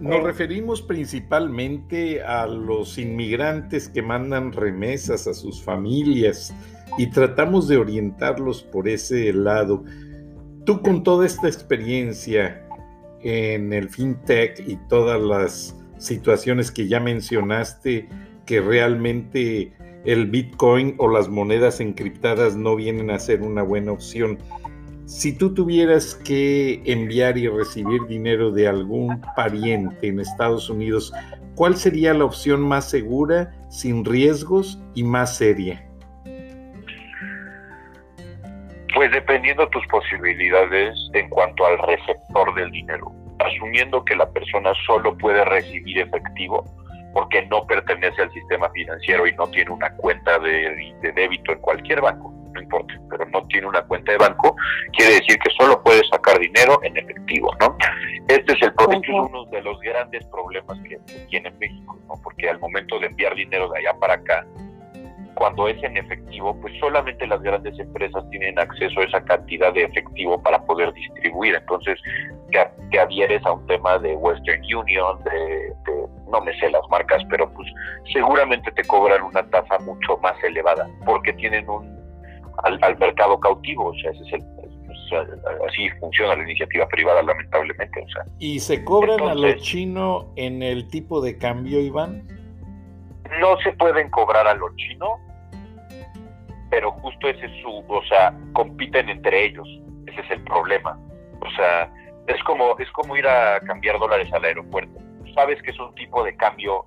Nos 0.00 0.22
referimos 0.22 0.82
principalmente 0.82 2.22
a 2.22 2.46
los 2.46 2.98
inmigrantes 2.98 3.88
que 3.88 4.02
mandan 4.02 4.52
remesas 4.52 5.26
a 5.26 5.34
sus 5.34 5.62
familias 5.62 6.54
y 6.98 7.06
tratamos 7.06 7.68
de 7.68 7.76
orientarlos 7.76 8.62
por 8.62 8.88
ese 8.88 9.32
lado. 9.32 9.84
Tú 10.66 10.82
con 10.82 11.02
toda 11.02 11.26
esta 11.26 11.46
experiencia 11.46 12.66
en 13.22 13.72
el 13.72 13.88
fintech 13.88 14.62
y 14.66 14.76
todas 14.88 15.20
las 15.20 15.76
situaciones 15.98 16.70
que 16.70 16.86
ya 16.86 17.00
mencionaste, 17.00 18.08
que 18.44 18.60
realmente 18.60 19.72
el 20.04 20.26
Bitcoin 20.26 20.94
o 20.98 21.08
las 21.08 21.28
monedas 21.28 21.80
encriptadas 21.80 22.56
no 22.56 22.76
vienen 22.76 23.10
a 23.10 23.18
ser 23.18 23.42
una 23.42 23.62
buena 23.62 23.92
opción. 23.92 24.38
Si 25.06 25.36
tú 25.36 25.52
tuvieras 25.52 26.14
que 26.14 26.80
enviar 26.86 27.36
y 27.36 27.46
recibir 27.46 28.06
dinero 28.06 28.50
de 28.50 28.66
algún 28.66 29.20
pariente 29.36 30.08
en 30.08 30.18
Estados 30.18 30.70
Unidos, 30.70 31.12
¿cuál 31.54 31.76
sería 31.76 32.14
la 32.14 32.24
opción 32.24 32.62
más 32.62 32.88
segura, 32.88 33.52
sin 33.68 34.02
riesgos 34.02 34.80
y 34.94 35.02
más 35.02 35.36
seria? 35.36 35.86
Pues 38.94 39.10
dependiendo 39.12 39.64
de 39.64 39.70
tus 39.72 39.86
posibilidades 39.88 40.96
en 41.12 41.28
cuanto 41.28 41.66
al 41.66 41.78
receptor 41.86 42.54
del 42.54 42.70
dinero. 42.70 43.12
Asumiendo 43.40 44.02
que 44.06 44.16
la 44.16 44.30
persona 44.30 44.72
solo 44.86 45.18
puede 45.18 45.44
recibir 45.44 45.98
efectivo, 45.98 46.64
porque 47.12 47.44
no 47.46 47.66
pertenece 47.66 48.22
al 48.22 48.32
sistema 48.32 48.70
financiero 48.70 49.26
y 49.26 49.34
no 49.34 49.46
tiene 49.48 49.70
una 49.70 49.90
cuenta 49.96 50.38
de, 50.38 50.94
débito 51.14 51.52
en 51.52 51.58
cualquier 51.58 52.00
banco, 52.00 52.32
no 52.54 52.62
importa, 52.62 52.94
tiene 53.54 53.68
una 53.68 53.82
cuenta 53.82 54.10
de 54.10 54.18
banco, 54.18 54.56
quiere 54.92 55.14
decir 55.14 55.38
que 55.38 55.50
solo 55.56 55.80
puede 55.80 56.02
sacar 56.10 56.40
dinero 56.40 56.80
en 56.82 56.96
efectivo, 56.96 57.52
¿no? 57.60 57.76
Este 58.26 58.52
es, 58.52 58.62
el, 58.62 58.72
este 58.90 58.96
es 58.96 59.08
uno 59.08 59.44
de 59.46 59.62
los 59.62 59.78
grandes 59.80 60.26
problemas 60.26 60.76
que 60.88 60.98
tiene 61.28 61.52
México, 61.52 61.96
¿no? 62.08 62.14
Porque 62.20 62.50
al 62.50 62.58
momento 62.58 62.98
de 62.98 63.06
enviar 63.06 63.32
dinero 63.36 63.68
de 63.68 63.78
allá 63.78 63.94
para 64.00 64.14
acá, 64.14 64.44
cuando 65.34 65.68
es 65.68 65.80
en 65.84 65.96
efectivo, 65.96 66.58
pues 66.60 66.74
solamente 66.80 67.26
las 67.28 67.40
grandes 67.42 67.78
empresas 67.78 68.28
tienen 68.30 68.58
acceso 68.58 69.00
a 69.00 69.04
esa 69.04 69.24
cantidad 69.24 69.72
de 69.72 69.84
efectivo 69.84 70.42
para 70.42 70.64
poder 70.64 70.92
distribuir. 70.92 71.54
Entonces, 71.54 72.00
que, 72.50 72.98
adhieres 72.98 73.44
a 73.46 73.52
un 73.52 73.66
tema 73.66 73.98
de 73.98 74.16
Western 74.16 74.62
Union, 74.62 75.22
de, 75.24 75.72
no 76.28 76.40
me 76.40 76.56
sé 76.58 76.70
las 76.70 76.88
marcas, 76.88 77.22
pero 77.30 77.52
pues 77.52 77.68
seguramente 78.12 78.70
te 78.72 78.84
cobran 78.84 79.22
una 79.22 79.48
tasa 79.50 79.78
mucho 79.80 80.16
más 80.18 80.42
elevada, 80.42 80.88
porque 81.04 81.32
tienen 81.34 81.68
un 81.68 82.03
al, 82.62 82.98
mercado 82.98 83.38
cautivo, 83.40 83.86
o 83.86 83.94
sea, 83.94 84.10
ese 84.10 84.22
es 84.24 84.32
el, 84.34 84.44
así 85.68 85.90
funciona 86.00 86.34
la 86.34 86.42
iniciativa 86.42 86.86
privada, 86.88 87.22
lamentablemente. 87.22 88.00
O 88.02 88.08
sea. 88.08 88.24
¿Y 88.38 88.60
se 88.60 88.84
cobran 88.84 89.20
a 89.20 89.34
lo 89.34 89.52
chino 89.54 90.32
en 90.36 90.62
el 90.62 90.88
tipo 90.88 91.20
de 91.20 91.38
cambio, 91.38 91.80
Iván? 91.80 92.26
no 93.40 93.56
se 93.58 93.72
pueden 93.72 94.10
cobrar 94.10 94.46
a 94.46 94.54
lo 94.54 94.74
chino, 94.76 95.18
pero 96.70 96.92
justo 96.92 97.28
ese 97.28 97.46
es 97.46 97.62
su, 97.62 97.84
o 97.88 98.04
sea, 98.04 98.34
compiten 98.52 99.08
entre 99.08 99.46
ellos, 99.46 99.68
ese 100.06 100.20
es 100.20 100.30
el 100.30 100.42
problema. 100.44 100.98
O 101.40 101.50
sea, 101.56 101.90
es 102.26 102.42
como, 102.44 102.78
es 102.78 102.90
como 102.92 103.16
ir 103.16 103.26
a 103.26 103.60
cambiar 103.60 103.98
dólares 103.98 104.32
al 104.32 104.44
aeropuerto. 104.44 104.98
Sabes 105.34 105.60
que 105.62 105.70
es 105.70 105.78
un 105.78 105.94
tipo 105.94 106.22
de 106.24 106.36
cambio 106.36 106.84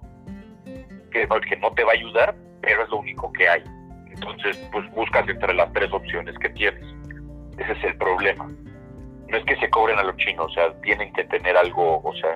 que, 1.11 1.27
que 1.27 1.57
no 1.57 1.71
te 1.73 1.83
va 1.83 1.91
a 1.91 1.95
ayudar, 1.95 2.35
pero 2.61 2.83
es 2.83 2.89
lo 2.89 2.97
único 2.97 3.31
que 3.33 3.47
hay. 3.47 3.63
Entonces, 4.17 4.57
pues 4.71 4.89
buscas 4.91 5.27
entre 5.27 5.53
las 5.53 5.71
tres 5.73 5.91
opciones 5.91 6.37
que 6.39 6.49
tienes. 6.49 6.83
Ese 7.57 7.71
es 7.71 7.83
el 7.83 7.97
problema. 7.97 8.45
No 9.29 9.37
es 9.37 9.43
que 9.45 9.55
se 9.57 9.69
cobren 9.69 9.99
a 9.99 10.03
lo 10.03 10.15
chino, 10.17 10.45
o 10.45 10.49
sea, 10.49 10.73
tienen 10.81 11.11
que 11.13 11.23
tener 11.25 11.57
algo, 11.57 12.01
o 12.03 12.13
sea, 12.15 12.35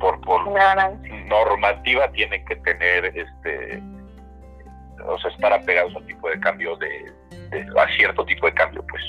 por, 0.00 0.20
por 0.20 0.46
normativa 1.28 2.10
tienen 2.12 2.44
que 2.44 2.56
tener 2.56 3.06
este 3.06 3.82
o 5.06 5.18
sea 5.18 5.30
estar 5.30 5.52
apegados 5.52 5.94
al 5.96 6.06
tipo 6.06 6.28
de 6.28 6.40
cambio 6.40 6.76
de, 6.76 7.12
a 7.78 7.88
cierto 7.96 8.24
tipo 8.26 8.46
de 8.46 8.54
cambio 8.54 8.84
pues 8.88 9.02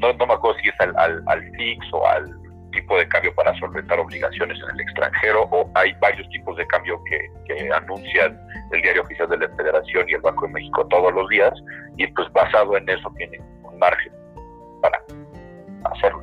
no, 0.00 0.12
no 0.12 0.26
me 0.26 0.34
acuerdo 0.34 0.58
si 0.60 0.68
es 0.68 0.80
al, 0.80 0.94
al, 1.26 1.50
fix 1.56 1.84
o 1.92 2.06
al 2.06 2.30
tipo 2.72 2.96
de 2.98 3.06
cambio 3.08 3.34
para 3.34 3.54
solventar 3.58 3.98
obligaciones 3.98 4.58
en 4.58 4.70
el 4.70 4.80
extranjero 4.80 5.48
o 5.50 5.70
hay 5.74 5.92
varios 6.00 6.28
tipos 6.30 6.56
de 6.56 6.66
cambio 6.66 7.02
que, 7.04 7.30
que 7.46 7.72
anuncian 7.72 8.38
el 8.72 8.82
diario 8.82 9.02
oficial 9.02 9.28
de 9.28 9.38
la 9.38 9.48
Federación 9.56 10.08
y 10.08 10.14
el 10.14 10.20
Banco 10.20 10.46
de 10.46 10.52
México 10.54 10.86
todos 10.88 11.12
los 11.14 11.28
días 11.28 11.52
y 11.96 12.06
pues 12.08 12.30
basado 12.32 12.76
en 12.76 12.88
eso 12.88 13.12
tienen 13.16 13.42
un 13.62 13.78
margen 13.78 14.12
para 14.80 15.00
hacerlo. 15.84 16.22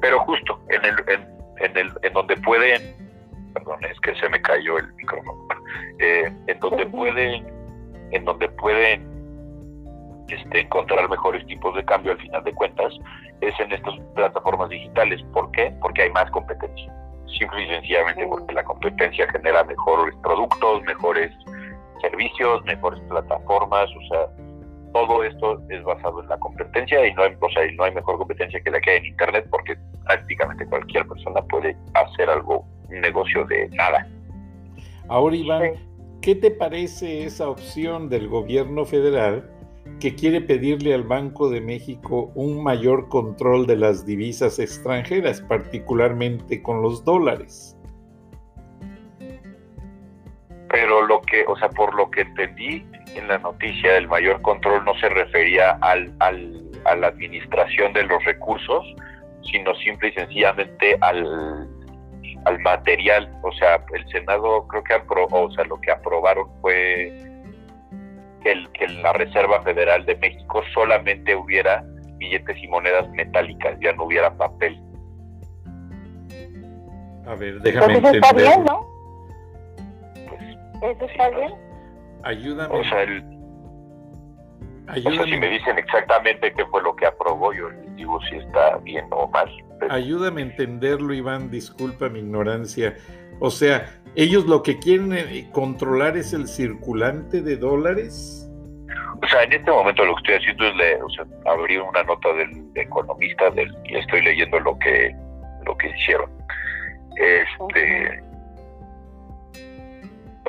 Pero 0.00 0.20
justo 0.20 0.60
en 0.68 0.84
el 0.84 0.94
en, 1.08 1.26
en, 1.58 1.76
el, 1.76 1.92
en 2.02 2.12
donde 2.12 2.36
pueden, 2.36 2.82
perdón, 3.52 3.84
es 3.84 3.98
que 4.00 4.14
se 4.14 4.28
me 4.28 4.40
cayó 4.40 4.78
el 4.78 4.92
micrófono, 4.94 5.48
eh, 5.98 6.32
en 6.46 6.60
donde 6.60 6.86
pueden, 6.86 7.46
en 8.12 8.24
donde 8.24 8.48
pueden 8.50 9.17
este, 10.28 10.60
encontrar 10.60 11.08
mejores 11.08 11.46
tipos 11.46 11.74
de 11.74 11.84
cambio 11.84 12.12
al 12.12 12.18
final 12.18 12.44
de 12.44 12.52
cuentas, 12.54 12.92
es 13.40 13.58
en 13.60 13.72
estas 13.72 13.94
plataformas 14.14 14.68
digitales. 14.68 15.22
¿Por 15.32 15.50
qué? 15.52 15.72
Porque 15.80 16.02
hay 16.02 16.10
más 16.10 16.30
competencia. 16.30 16.92
Simple 17.38 17.64
y 17.64 17.68
sencillamente 17.68 18.26
porque 18.26 18.54
la 18.54 18.64
competencia 18.64 19.30
genera 19.30 19.64
mejores 19.64 20.14
productos, 20.22 20.82
mejores 20.84 21.32
servicios, 22.00 22.64
mejores 22.64 23.00
plataformas, 23.08 23.88
o 23.90 24.08
sea, 24.08 24.26
todo 24.92 25.22
esto 25.24 25.60
es 25.68 25.82
basado 25.84 26.22
en 26.22 26.28
la 26.28 26.38
competencia 26.38 27.06
y 27.06 27.12
no 27.14 27.22
hay, 27.22 27.34
o 27.38 27.50
sea, 27.50 27.62
no 27.76 27.84
hay 27.84 27.94
mejor 27.94 28.18
competencia 28.18 28.60
que 28.60 28.70
la 28.70 28.80
que 28.80 28.90
hay 28.90 28.96
en 28.98 29.06
Internet 29.06 29.46
porque 29.50 29.76
prácticamente 30.04 30.66
cualquier 30.66 31.06
persona 31.06 31.42
puede 31.42 31.76
hacer 31.94 32.30
algo, 32.30 32.64
un 32.88 33.00
negocio 33.00 33.44
de 33.44 33.68
nada. 33.70 34.06
Ahora, 35.08 35.36
Iván, 35.36 35.72
¿qué 36.22 36.34
te 36.34 36.50
parece 36.50 37.24
esa 37.24 37.48
opción 37.48 38.08
del 38.08 38.28
gobierno 38.28 38.84
federal 38.84 39.50
que 40.00 40.14
quiere 40.14 40.40
pedirle 40.40 40.94
al 40.94 41.02
Banco 41.02 41.50
de 41.50 41.60
México 41.60 42.30
un 42.34 42.62
mayor 42.62 43.08
control 43.08 43.66
de 43.66 43.76
las 43.76 44.06
divisas 44.06 44.58
extranjeras, 44.58 45.40
particularmente 45.40 46.62
con 46.62 46.82
los 46.82 47.04
dólares? 47.04 47.76
Pero 50.70 51.06
lo 51.06 51.20
que, 51.22 51.44
o 51.46 51.56
sea, 51.56 51.70
por 51.70 51.94
lo 51.94 52.10
que 52.10 52.20
entendí, 52.20 52.86
en 53.14 53.26
la 53.26 53.38
noticia 53.38 53.96
el 53.96 54.06
mayor 54.06 54.40
control 54.42 54.84
no 54.84 54.94
se 55.00 55.08
refería 55.08 55.78
al, 55.80 56.14
al, 56.20 56.70
a 56.84 56.94
la 56.94 57.08
administración 57.08 57.92
de 57.92 58.04
los 58.04 58.22
recursos, 58.24 58.84
sino 59.50 59.74
simple 59.76 60.08
y 60.08 60.12
sencillamente 60.12 60.96
al, 61.00 61.68
al 62.44 62.58
material. 62.60 63.32
O 63.42 63.52
sea, 63.52 63.84
el 63.94 64.06
Senado 64.08 64.66
creo 64.68 64.84
que 64.84 64.94
aprobó, 64.94 65.44
o 65.44 65.50
sea, 65.52 65.64
lo 65.64 65.80
que 65.80 65.90
aprobaron 65.90 66.48
fue 66.60 67.27
que, 68.42 68.52
el, 68.52 68.70
que 68.72 68.84
en 68.84 69.02
la 69.02 69.12
Reserva 69.12 69.62
Federal 69.62 70.04
de 70.06 70.16
México 70.16 70.62
solamente 70.72 71.34
hubiera 71.34 71.84
billetes 72.18 72.56
y 72.62 72.68
monedas 72.68 73.08
metálicas, 73.10 73.78
ya 73.80 73.92
no 73.92 74.04
hubiera 74.04 74.36
papel. 74.36 74.80
A 77.26 77.34
ver, 77.34 77.60
déjame 77.60 77.94
entender. 77.96 78.16
Está 78.16 78.32
bien, 78.36 78.64
¿no? 78.64 78.86
Pues, 80.28 80.96
¿Eso 80.96 81.04
está 81.04 81.30
bien? 81.30 81.52
Ayúdame. 82.24 82.74
O 82.74 82.84
sea, 82.84 83.04
si 85.24 85.36
me 85.36 85.48
dicen 85.48 85.78
exactamente 85.78 86.52
qué 86.52 86.64
fue 86.66 86.82
lo 86.82 86.96
que 86.96 87.06
aprobó, 87.06 87.52
yo 87.52 87.68
les 87.70 87.96
digo 87.96 88.18
si 88.28 88.36
está 88.36 88.78
bien 88.78 89.06
o 89.10 89.28
mal. 89.28 89.50
Ayúdame 89.90 90.40
a 90.42 90.44
entenderlo, 90.46 91.12
Iván, 91.12 91.50
disculpa 91.50 92.08
mi 92.08 92.20
ignorancia. 92.20 92.96
O 93.40 93.50
sea, 93.50 93.86
ellos 94.18 94.46
lo 94.46 94.64
que 94.64 94.80
quieren 94.80 95.12
eh, 95.12 95.48
controlar 95.52 96.16
es 96.16 96.32
el 96.32 96.48
circulante 96.48 97.40
de 97.40 97.56
dólares. 97.56 98.50
O 99.22 99.28
sea, 99.28 99.44
en 99.44 99.52
este 99.52 99.70
momento 99.70 100.04
lo 100.04 100.16
que 100.16 100.20
estoy 100.22 100.34
haciendo 100.34 100.66
es 100.66 100.76
leer, 100.76 101.02
o 101.04 101.10
sea, 101.10 101.24
abrir 101.46 101.80
una 101.80 102.02
nota 102.02 102.32
del 102.32 102.64
economista 102.74 103.48
del, 103.50 103.72
y 103.84 103.96
estoy 103.96 104.22
leyendo 104.22 104.58
lo 104.58 104.76
que 104.80 105.14
lo 105.64 105.76
que 105.76 105.90
hicieron. 105.90 106.30
Este, 107.16 108.20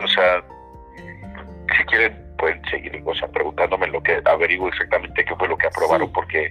o 0.02 0.08
sea, 0.08 0.44
si 1.78 1.84
quieren 1.86 2.28
pueden 2.40 2.66
seguir, 2.72 3.04
o 3.06 3.14
sea, 3.14 3.28
preguntándome 3.28 3.86
lo 3.88 4.02
que 4.02 4.20
averiguo 4.26 4.70
exactamente 4.70 5.24
qué 5.24 5.36
fue 5.36 5.48
lo 5.48 5.58
que 5.58 5.68
aprobaron, 5.68 6.12
porque, 6.12 6.50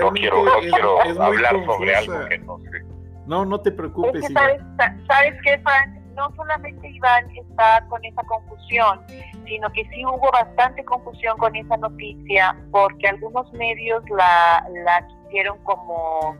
no 0.00 0.10
quiero, 0.10 0.44
no 0.44 0.58
quiero 0.58 1.22
hablar 1.22 1.64
sobre 1.64 1.94
algo 1.94 2.28
que 2.28 2.38
no 2.38 2.58
sé. 2.58 2.82
No, 3.26 3.44
no 3.44 3.60
te 3.60 3.70
preocupes. 3.70 4.24
sabes, 4.32 4.60
sabes 5.06 5.34
qué, 5.44 5.58
Frank, 5.58 6.05
no 6.16 6.32
solamente 6.34 6.88
Iván 6.88 7.30
está 7.36 7.86
con 7.88 8.04
esa 8.04 8.22
confusión, 8.22 9.00
sino 9.44 9.70
que 9.72 9.84
sí 9.90 10.04
hubo 10.04 10.30
bastante 10.32 10.84
confusión 10.84 11.36
con 11.38 11.54
esa 11.54 11.76
noticia, 11.76 12.56
porque 12.72 13.06
algunos 13.06 13.52
medios 13.52 14.02
la, 14.10 14.66
la 14.84 15.06
quisieron 15.06 15.58
como, 15.62 16.36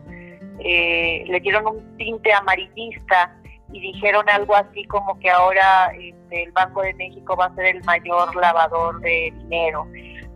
eh, 0.59 1.23
le 1.27 1.39
dieron 1.39 1.67
un 1.67 1.97
tinte 1.97 2.33
amarillista 2.33 3.33
y 3.71 3.79
dijeron 3.79 4.27
algo 4.29 4.55
así 4.55 4.83
como 4.85 5.17
que 5.19 5.29
ahora 5.29 5.91
este, 5.99 6.43
el 6.43 6.51
Banco 6.51 6.81
de 6.81 6.93
México 6.95 7.35
va 7.35 7.45
a 7.45 7.55
ser 7.55 7.67
el 7.67 7.83
mayor 7.83 8.35
lavador 8.35 8.99
de 9.01 9.31
dinero. 9.43 9.87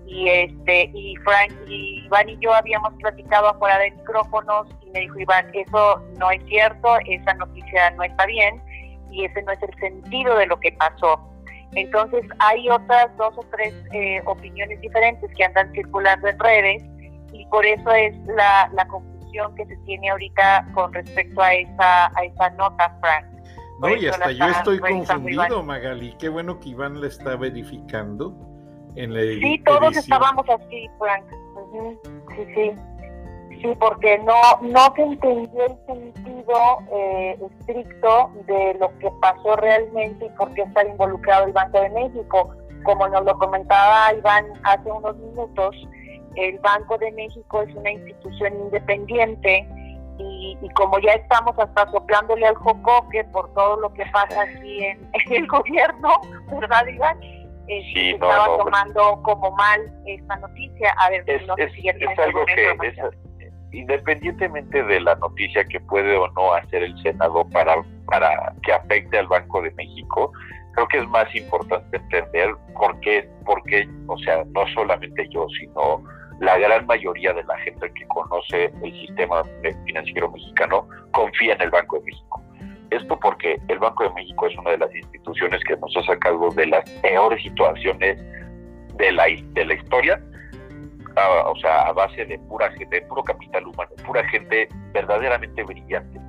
Y 0.05 0.27
este 0.27 0.91
y 0.93 1.15
Frank 1.23 1.53
y 1.67 2.03
Iván 2.05 2.27
y 2.27 2.37
yo 2.39 2.53
habíamos 2.53 2.93
platicado 2.95 3.47
afuera 3.47 3.79
de 3.79 3.91
micrófonos 3.91 4.67
y 4.81 4.89
me 4.89 4.99
dijo 4.99 5.17
Iván, 5.17 5.49
eso 5.53 6.03
no 6.19 6.29
es 6.31 6.43
cierto, 6.47 6.97
esa 7.07 7.33
noticia 7.35 7.91
no 7.91 8.03
está 8.03 8.25
bien 8.25 8.61
y 9.11 9.25
ese 9.25 9.41
no 9.43 9.51
es 9.51 9.61
el 9.61 9.73
sentido 9.79 10.37
de 10.37 10.47
lo 10.47 10.59
que 10.59 10.71
pasó. 10.73 11.19
Entonces 11.73 12.23
hay 12.39 12.69
otras 12.69 13.15
dos 13.17 13.37
o 13.37 13.45
tres 13.51 13.73
eh, 13.93 14.21
opiniones 14.25 14.79
diferentes 14.81 15.29
que 15.35 15.43
andan 15.43 15.71
circulando 15.71 16.27
en 16.27 16.39
redes 16.39 16.83
y 17.31 17.45
por 17.47 17.65
eso 17.65 17.91
es 17.91 18.15
la, 18.25 18.69
la 18.73 18.85
confusión 18.87 19.55
que 19.55 19.65
se 19.65 19.77
tiene 19.85 20.09
ahorita 20.09 20.67
con 20.73 20.93
respecto 20.93 21.41
a 21.41 21.53
esa, 21.53 22.07
a 22.07 22.23
esa 22.23 22.49
nota, 22.51 22.97
Frank. 22.99 23.25
No, 23.79 23.95
y 23.95 24.07
hasta 24.07 24.31
yo 24.31 24.45
estoy 24.45 24.79
confundido, 24.79 25.63
Magali. 25.63 26.13
Qué 26.19 26.29
bueno 26.29 26.59
que 26.59 26.69
Iván 26.69 27.01
la 27.01 27.07
está 27.07 27.35
verificando 27.35 28.35
en 28.95 29.13
la 29.13 29.21
Sí, 29.21 29.61
todos 29.65 29.97
estábamos 29.97 30.45
así, 30.49 30.89
Frank. 30.99 31.23
Sí, 32.35 32.45
sí. 32.53 32.71
Sí, 33.61 33.67
porque 33.79 34.19
no, 34.19 34.33
no 34.61 34.93
se 34.95 35.01
entendió 35.03 35.65
el 35.65 35.85
sentido 35.85 36.20
eh, 36.91 37.37
estricto 37.59 38.31
de 38.47 38.75
lo 38.79 38.97
que 38.99 39.09
pasó 39.21 39.55
realmente 39.55 40.25
y 40.25 40.29
por 40.29 40.53
qué 40.53 40.61
está 40.63 40.85
involucrado 40.85 41.45
el 41.45 41.53
Banco 41.53 41.79
de 41.81 41.89
México. 41.89 42.55
Como 42.83 43.07
nos 43.07 43.23
lo 43.25 43.37
comentaba 43.37 44.13
Iván 44.13 44.45
hace 44.63 44.91
unos 44.91 45.15
minutos, 45.17 45.75
el 46.35 46.57
Banco 46.59 46.97
de 46.97 47.11
México 47.11 47.61
es 47.61 47.75
una 47.75 47.91
institución 47.91 48.53
independiente 48.65 49.67
y, 50.17 50.57
como 50.75 50.99
ya 50.99 51.13
estamos 51.13 51.57
hasta 51.57 51.89
soplándole 51.91 52.45
al 52.45 52.55
jocoque 52.55 53.23
por 53.25 53.51
todo 53.53 53.79
lo 53.79 53.93
que 53.93 54.05
pasa 54.07 54.43
aquí 54.43 54.85
en, 54.85 55.09
el 55.31 55.47
gobierno, 55.47 56.09
¿verdad, 56.59 56.85
Iván? 56.87 57.17
Eh, 57.67 57.81
sí, 57.93 58.09
estaba 58.11 58.45
tomando 58.57 59.21
como 59.23 59.51
mal 59.51 59.79
esta 60.05 60.35
noticia. 60.37 60.93
A 60.97 61.09
ver, 61.09 61.23
es, 61.27 61.45
no 61.47 61.55
es, 61.57 61.71
es 61.75 62.19
algo 62.19 62.45
que 62.45 62.75
independientemente 63.71 64.83
de 64.83 64.99
la 64.99 65.15
noticia 65.15 65.63
que 65.65 65.79
puede 65.79 66.15
o 66.15 66.27
no 66.31 66.53
hacer 66.53 66.83
el 66.83 67.01
Senado 67.01 67.47
para, 67.49 67.75
para 68.05 68.53
que 68.63 68.73
afecte 68.73 69.19
al 69.19 69.27
Banco 69.27 69.61
de 69.61 69.71
México, 69.71 70.31
creo 70.73 70.87
que 70.87 70.97
es 70.99 71.07
más 71.07 71.33
importante 71.35 71.97
entender 71.97 72.49
por 72.73 72.99
qué, 72.99 73.27
o 74.07 74.17
sea, 74.19 74.43
no 74.53 74.67
solamente 74.73 75.27
yo, 75.29 75.47
sino 75.59 76.03
la 76.39 76.57
gran 76.57 76.85
mayoría 76.87 77.33
de 77.33 77.43
la 77.43 77.57
gente 77.59 77.91
que 77.93 78.05
conoce 78.07 78.71
el 78.83 78.91
sistema 78.93 79.43
financiero 79.85 80.31
mexicano 80.31 80.87
confía 81.11 81.53
en 81.53 81.61
el 81.61 81.69
Banco 81.69 81.99
de 81.99 82.05
México. 82.05 82.41
Esto 82.89 83.17
porque 83.19 83.57
el 83.67 83.79
Banco 83.79 84.03
de 84.03 84.13
México 84.15 84.47
es 84.47 84.57
una 84.57 84.71
de 84.71 84.79
las 84.79 84.95
instituciones 84.95 85.63
que 85.63 85.77
nos 85.77 85.95
ha 85.95 86.03
sacado 86.03 86.49
de 86.49 86.65
las 86.65 86.89
peores 87.01 87.41
situaciones 87.43 88.19
de 88.97 89.11
la, 89.11 89.25
de 89.53 89.65
la 89.65 89.73
historia 89.75 90.21
o 91.17 91.55
sea, 91.57 91.81
a 91.83 91.93
base 91.93 92.25
de 92.25 92.37
pura 92.39 92.71
gente, 92.71 92.99
de 92.99 93.05
puro 93.07 93.23
capital 93.23 93.67
humano, 93.67 93.91
pura 94.05 94.27
gente 94.29 94.67
verdaderamente 94.93 95.63
brillante. 95.63 96.19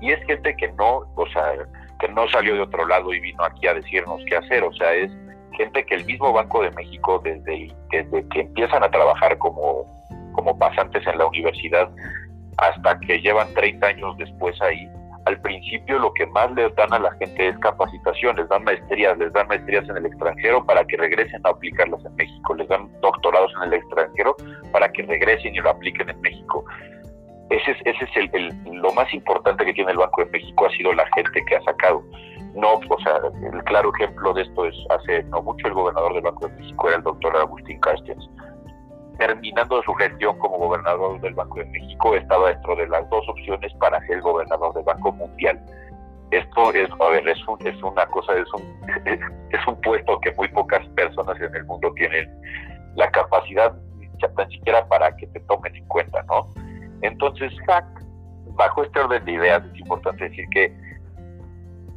Y 0.00 0.12
es 0.12 0.24
gente 0.26 0.54
que 0.56 0.68
no, 0.72 1.02
o 1.14 1.26
sea, 1.32 1.54
que 2.00 2.08
no 2.08 2.28
salió 2.28 2.54
de 2.54 2.62
otro 2.62 2.86
lado 2.86 3.12
y 3.14 3.20
vino 3.20 3.44
aquí 3.44 3.66
a 3.66 3.74
decirnos 3.74 4.20
qué 4.26 4.36
hacer, 4.36 4.64
o 4.64 4.72
sea, 4.72 4.92
es 4.94 5.10
gente 5.56 5.84
que 5.84 5.94
el 5.96 6.04
mismo 6.04 6.32
Banco 6.32 6.62
de 6.62 6.70
México, 6.72 7.20
desde, 7.22 7.72
desde 7.90 8.28
que 8.28 8.40
empiezan 8.40 8.82
a 8.82 8.90
trabajar 8.90 9.38
como, 9.38 9.86
como 10.32 10.58
pasantes 10.58 11.06
en 11.06 11.18
la 11.18 11.26
universidad, 11.26 11.90
hasta 12.58 12.98
que 13.00 13.20
llevan 13.20 13.52
30 13.54 13.86
años 13.86 14.16
después 14.18 14.60
ahí, 14.62 14.88
al 15.26 15.40
principio 15.40 15.98
lo 15.98 16.12
que 16.14 16.26
más 16.26 16.50
les 16.52 16.74
dan 16.74 16.92
a 16.92 16.98
la 16.98 17.12
gente 17.12 17.48
es 17.48 17.58
capacitación, 17.58 18.36
les 18.36 18.48
dan 18.48 18.64
maestrías, 18.64 19.16
les 19.18 19.32
dan 19.32 19.46
maestrías 19.48 19.88
en 19.88 19.96
el 19.96 20.06
extranjero 20.06 20.64
para 20.64 20.84
que 20.84 20.96
regresen 20.96 21.40
a 21.44 21.50
aplicarlas 21.50 22.04
en 22.04 22.14
México, 22.16 22.54
les 22.54 22.68
dan 22.68 22.90
doctorados 23.00 23.52
en 23.58 23.68
el 23.68 23.74
extranjero 23.74 24.36
para 24.72 24.90
que 24.90 25.02
regresen 25.02 25.54
y 25.54 25.58
lo 25.58 25.70
apliquen 25.70 26.10
en 26.10 26.20
México. 26.20 26.64
Ese 27.50 27.70
es, 27.72 27.78
ese 27.84 28.04
es 28.04 28.32
el, 28.32 28.80
lo 28.80 28.92
más 28.94 29.12
importante 29.12 29.64
que 29.64 29.74
tiene 29.74 29.92
el 29.92 29.98
Banco 29.98 30.24
de 30.24 30.30
México, 30.30 30.66
ha 30.66 30.70
sido 30.70 30.92
la 30.92 31.06
gente 31.14 31.44
que 31.46 31.56
ha 31.56 31.62
sacado. 31.62 32.02
No, 32.54 32.74
o 32.74 33.00
sea, 33.00 33.18
el 33.52 33.64
claro 33.64 33.92
ejemplo 33.94 34.34
de 34.34 34.42
esto 34.42 34.66
es 34.66 34.74
hace 34.90 35.22
no 35.24 35.42
mucho 35.42 35.66
el 35.68 35.74
gobernador 35.74 36.14
del 36.14 36.22
Banco 36.22 36.48
de 36.48 36.54
México 36.56 36.88
era 36.88 36.96
el 36.96 37.02
doctor 37.02 37.36
Agustín 37.36 37.78
Carstens 37.80 38.28
terminando 39.18 39.82
su 39.82 39.94
gestión 39.94 40.38
como 40.38 40.58
gobernador 40.58 41.20
del 41.20 41.34
Banco 41.34 41.58
de 41.58 41.66
México, 41.66 42.14
estaba 42.14 42.50
dentro 42.50 42.76
de 42.76 42.88
las 42.88 43.08
dos 43.10 43.28
opciones 43.28 43.72
para 43.74 44.04
ser 44.06 44.20
gobernador 44.20 44.74
del 44.74 44.84
Banco 44.84 45.12
Mundial. 45.12 45.60
Esto 46.30 46.72
es, 46.72 46.88
a 46.98 47.10
ver, 47.10 47.28
es, 47.28 47.38
es 47.64 47.82
una 47.82 48.06
cosa, 48.06 48.32
es 48.34 48.48
un, 48.54 48.62
es, 49.50 49.66
un 49.66 49.80
puesto 49.82 50.18
que 50.20 50.32
muy 50.32 50.48
pocas 50.48 50.86
personas 50.90 51.40
en 51.40 51.54
el 51.54 51.64
mundo 51.64 51.92
tienen 51.94 52.28
la 52.96 53.10
capacidad, 53.10 53.74
tan 54.36 54.48
siquiera 54.50 54.86
para 54.86 55.14
que 55.16 55.26
te 55.26 55.40
tomen 55.40 55.74
en 55.74 55.86
cuenta, 55.88 56.22
¿no? 56.24 56.48
Entonces, 57.02 57.52
bajo 58.54 58.84
este 58.84 59.00
orden 59.00 59.24
de 59.24 59.32
ideas, 59.32 59.64
es 59.72 59.80
importante 59.80 60.28
decir 60.28 60.46
que 60.50 60.72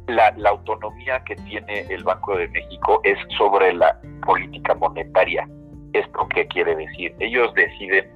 la, 0.08 0.32
la, 0.36 0.50
autonomía 0.50 1.22
que 1.24 1.36
tiene 1.36 1.80
el 1.88 2.02
Banco 2.04 2.36
de 2.36 2.48
México 2.48 3.00
es 3.04 3.18
sobre 3.38 3.72
la 3.74 3.98
política 4.24 4.74
monetaria. 4.74 5.48
¿Esto 5.96 6.28
qué 6.34 6.46
quiere 6.48 6.76
decir? 6.76 7.14
Ellos 7.20 7.52
deciden 7.54 8.10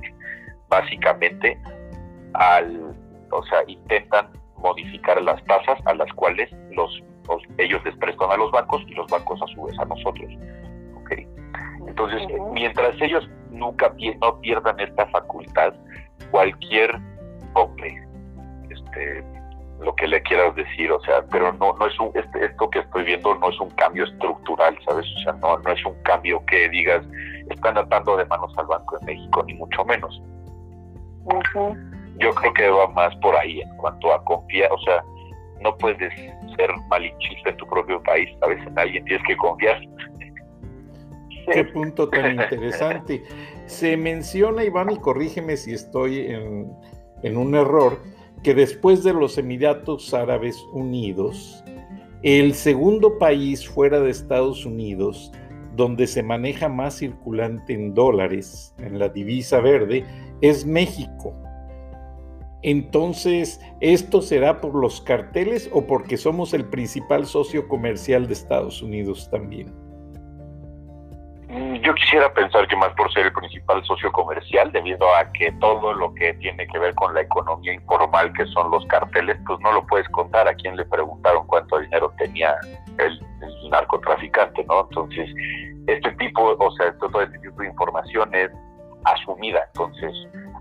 básicamente 0.69 1.59
al, 2.35 2.95
o 3.31 3.43
sea, 3.45 3.63
intentan 3.67 4.31
modificar 4.59 5.21
las 5.23 5.43
tasas 5.47 5.79
a 5.87 5.95
las 5.95 6.13
cuales 6.13 6.51
los, 6.73 7.03
ellos 7.57 7.83
les 7.85 7.97
prestan 7.97 8.31
a 8.31 8.37
los 8.37 8.51
bancos 8.53 8.83
y 8.87 8.95
los 8.95 9.11
bancos 9.11 9.41
a 9.43 9.47
su 9.47 9.63
vez 9.63 9.79
a 9.79 9.87
nosotros. 9.87 10.31
¿okay? 11.01 11.27
Entonces, 11.87 12.21
mientras 12.53 13.01
ellos 13.01 13.27
nunca 13.51 13.95
no 14.21 14.41
pierdan 14.41 14.79
esta 14.79 15.07
facultad, 15.07 15.73
cualquier 16.31 16.95
hombre, 17.55 18.07
este, 18.69 19.25
lo 19.81 19.95
que 19.97 20.07
le 20.07 20.23
quieras 20.23 20.55
decir, 20.55 20.93
o 20.93 21.01
sea, 21.01 21.25
pero 21.31 21.53
no, 21.55 21.75
no 21.75 21.87
es 21.87 21.99
un, 21.99 22.11
este, 22.15 22.45
esto 22.45 22.69
que 22.69 22.81
estoy 22.81 23.05
viendo 23.05 23.35
no 23.37 23.49
es 23.49 23.59
un 23.61 23.71
cambio 23.71 24.05
estructural, 24.05 24.77
¿sabes? 24.85 25.07
O 25.17 25.21
sea, 25.21 25.33
no, 25.35 25.59
no 25.59 25.73
es 25.73 25.85
un 25.85 25.95
cambio 26.03 26.45
que 26.47 26.69
digas, 26.69 27.05
están 27.49 27.79
atando 27.79 28.17
de 28.17 28.25
manos 28.27 28.53
al 28.59 28.67
Banco 28.67 28.99
de 28.99 29.07
México, 29.07 29.43
ni 29.47 29.55
mucho 29.55 29.85
menos. 29.85 30.23
Yo 32.19 32.35
creo 32.35 32.53
que 32.53 32.69
va 32.69 32.89
más 32.89 33.15
por 33.17 33.35
ahí 33.37 33.61
en 33.61 33.77
cuanto 33.77 34.13
a 34.13 34.23
confiar, 34.25 34.71
o 34.73 34.79
sea, 34.81 35.03
no 35.61 35.77
puedes 35.77 36.13
ser 36.57 36.71
malinchista 36.89 37.51
en 37.51 37.57
tu 37.57 37.67
propio 37.67 38.03
país, 38.03 38.29
¿sabes? 38.41 38.59
En 38.67 38.79
alguien 38.79 39.05
tienes 39.05 39.27
que 39.27 39.37
confiar. 39.37 39.81
Qué 41.53 41.65
punto 41.65 42.09
tan 42.09 42.39
interesante. 42.41 43.23
Se 43.67 43.97
menciona, 43.97 44.65
Iván, 44.65 44.91
y 44.91 44.99
corrígeme 44.99 45.57
si 45.57 45.73
estoy 45.73 46.27
en, 46.27 46.73
en 47.23 47.37
un 47.37 47.55
error, 47.55 48.01
que 48.43 48.55
después 48.55 49.03
de 49.05 49.13
los 49.13 49.39
Emiratos 49.39 50.15
Árabes 50.15 50.57
Unidos, 50.73 51.63
el 52.23 52.55
segundo 52.55 53.19
país 53.19 53.69
fuera 53.69 54.01
de 54.01 54.11
Estados 54.11 54.65
Unidos 54.67 55.33
donde 55.77 56.07
se 56.07 56.23
maneja 56.23 56.69
más 56.69 56.99
circulante 56.99 57.73
en 57.73 57.95
dólares, 57.95 58.75
en 58.79 58.99
la 58.99 59.09
divisa 59.09 59.61
verde, 59.61 60.05
es 60.41 60.67
México. 60.67 61.35
Entonces, 62.63 63.61
¿esto 63.81 64.21
será 64.21 64.61
por 64.61 64.75
los 64.75 65.01
carteles 65.01 65.71
o 65.73 65.87
porque 65.87 66.19
somos 66.19 66.53
el 66.53 66.67
principal 66.67 67.25
socio 67.25 67.67
comercial 67.69 68.27
de 68.27 68.35
Estados 68.35 68.83
Unidos 68.83 69.31
también? 69.31 69.73
Yo 71.83 71.95
quisiera 71.95 72.33
pensar 72.35 72.69
que 72.69 72.77
más 72.77 72.93
por 72.95 73.11
ser 73.13 73.27
el 73.27 73.33
principal 73.33 73.83
socio 73.85 74.13
comercial, 74.13 74.71
debido 74.71 75.07
a 75.17 75.31
que 75.33 75.51
todo 75.53 75.95
lo 75.95 76.13
que 76.15 76.35
tiene 76.35 76.67
que 76.67 76.79
ver 76.79 76.95
con 76.95 77.15
la 77.15 77.23
economía 77.23 77.73
informal, 77.73 78.33
que 78.35 78.45
son 78.47 78.71
los 78.71 78.85
carteles, 78.87 79.39
pues 79.47 79.59
no 79.61 79.73
lo 79.73 79.87
puedes 79.87 80.09
contar. 80.11 80.47
A 80.47 80.55
quién 80.55 80.77
le 80.77 80.85
preguntaron 80.85 81.47
cuánto 81.47 81.79
dinero 81.79 82.13
tenía 82.19 82.55
el, 82.99 83.21
narcotraficante, 83.71 84.65
¿no? 84.65 84.83
Entonces, 84.83 85.31
este 85.87 86.11
tipo, 86.13 86.57
o 86.59 86.71
sea, 86.73 86.93
todo 86.99 87.23
este 87.23 87.39
tipo 87.39 87.63
de 87.63 87.69
información 87.69 88.35
es 88.35 88.51
asumida, 89.05 89.61
entonces 89.73 90.13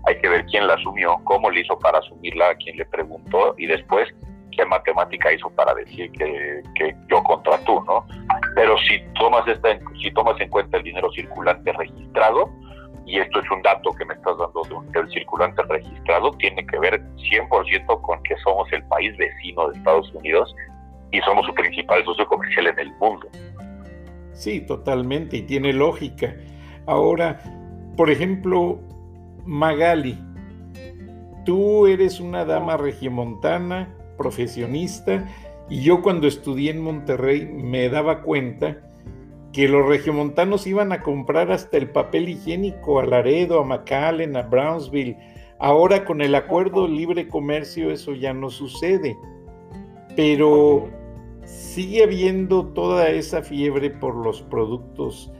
hay 0.06 0.18
que 0.20 0.28
ver 0.28 0.46
quién 0.46 0.66
la 0.66 0.74
asumió, 0.74 1.18
cómo 1.24 1.50
le 1.50 1.60
hizo 1.60 1.78
para 1.78 1.98
asumirla, 1.98 2.50
a 2.50 2.54
quién 2.54 2.76
le 2.76 2.86
preguntó 2.86 3.54
y 3.58 3.66
después 3.66 4.08
matemática 4.66 5.32
hizo 5.32 5.50
para 5.50 5.74
decir 5.74 6.10
que, 6.12 6.62
que 6.74 6.94
yo 7.08 7.22
contra 7.22 7.58
tú, 7.64 7.82
¿no? 7.84 8.06
Pero 8.54 8.76
si 8.78 9.00
tomas, 9.18 9.46
esta, 9.48 9.78
si 10.00 10.10
tomas 10.12 10.40
en 10.40 10.48
cuenta 10.48 10.78
el 10.78 10.84
dinero 10.84 11.10
circulante 11.12 11.72
registrado, 11.72 12.50
y 13.06 13.18
esto 13.18 13.40
es 13.40 13.50
un 13.50 13.60
dato 13.62 13.92
que 13.92 14.04
me 14.04 14.14
estás 14.14 14.38
dando 14.38 14.62
de 14.62 14.74
un, 14.74 14.92
del 14.92 15.10
circulante 15.10 15.62
registrado, 15.64 16.30
tiene 16.32 16.64
que 16.66 16.78
ver 16.78 17.02
100% 17.16 18.00
con 18.02 18.22
que 18.22 18.36
somos 18.38 18.72
el 18.72 18.84
país 18.84 19.16
vecino 19.16 19.68
de 19.68 19.78
Estados 19.78 20.12
Unidos 20.14 20.54
y 21.10 21.20
somos 21.22 21.44
su 21.46 21.54
principal 21.54 22.04
socio 22.04 22.26
comercial 22.26 22.68
en 22.68 22.78
el 22.78 22.92
mundo. 22.98 23.28
Sí, 24.32 24.60
totalmente, 24.60 25.38
y 25.38 25.42
tiene 25.42 25.72
lógica. 25.72 26.34
Ahora, 26.86 27.40
por 27.96 28.10
ejemplo, 28.10 28.80
Magali, 29.44 30.16
tú 31.44 31.86
eres 31.86 32.20
una 32.20 32.44
dama 32.44 32.76
regiomontana, 32.76 33.92
profesionista, 34.20 35.26
y 35.70 35.80
yo 35.80 36.02
cuando 36.02 36.26
estudié 36.26 36.72
en 36.72 36.82
Monterrey 36.82 37.46
me 37.46 37.88
daba 37.88 38.20
cuenta 38.20 38.76
que 39.54 39.66
los 39.66 39.86
regiomontanos 39.86 40.66
iban 40.66 40.92
a 40.92 41.00
comprar 41.00 41.50
hasta 41.50 41.78
el 41.78 41.88
papel 41.88 42.28
higiénico 42.28 43.00
a 43.00 43.06
Laredo, 43.06 43.60
a 43.60 43.64
McAllen, 43.64 44.36
a 44.36 44.42
Brownsville. 44.42 45.16
Ahora 45.58 46.04
con 46.04 46.20
el 46.20 46.34
acuerdo 46.34 46.86
libre 46.86 47.28
comercio 47.28 47.90
eso 47.90 48.12
ya 48.14 48.34
no 48.34 48.50
sucede. 48.50 49.16
Pero 50.16 50.88
sigue 51.44 52.04
habiendo 52.04 52.66
toda 52.66 53.08
esa 53.08 53.42
fiebre 53.42 53.90
por 53.90 54.14
los 54.14 54.42
productos 54.42 55.32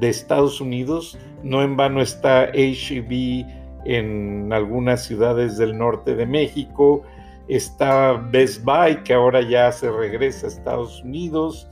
de 0.00 0.10
Estados 0.10 0.60
Unidos. 0.60 1.18
No 1.42 1.62
en 1.62 1.76
vano 1.76 2.02
está 2.02 2.50
HEB 2.52 3.46
en 3.84 4.52
algunas 4.52 5.04
ciudades 5.04 5.56
del 5.56 5.78
norte 5.78 6.14
de 6.14 6.26
México. 6.26 7.02
Está 7.48 8.12
Best 8.12 8.64
Buy, 8.64 9.02
que 9.04 9.14
ahora 9.14 9.40
ya 9.42 9.70
se 9.72 9.90
regresa 9.90 10.46
a 10.46 10.50
Estados 10.50 11.02
Unidos. 11.02 11.68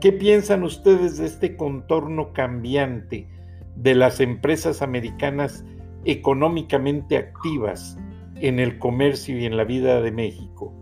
¿Qué 0.00 0.12
piensan 0.12 0.62
ustedes 0.62 1.18
de 1.18 1.26
este 1.26 1.56
contorno 1.56 2.32
cambiante 2.32 3.28
de 3.76 3.94
las 3.94 4.20
empresas 4.20 4.82
americanas 4.82 5.64
económicamente 6.04 7.16
activas 7.16 7.98
en 8.40 8.60
el 8.60 8.78
comercio 8.78 9.38
y 9.38 9.46
en 9.46 9.56
la 9.56 9.64
vida 9.64 10.00
de 10.00 10.10
México? 10.10 10.72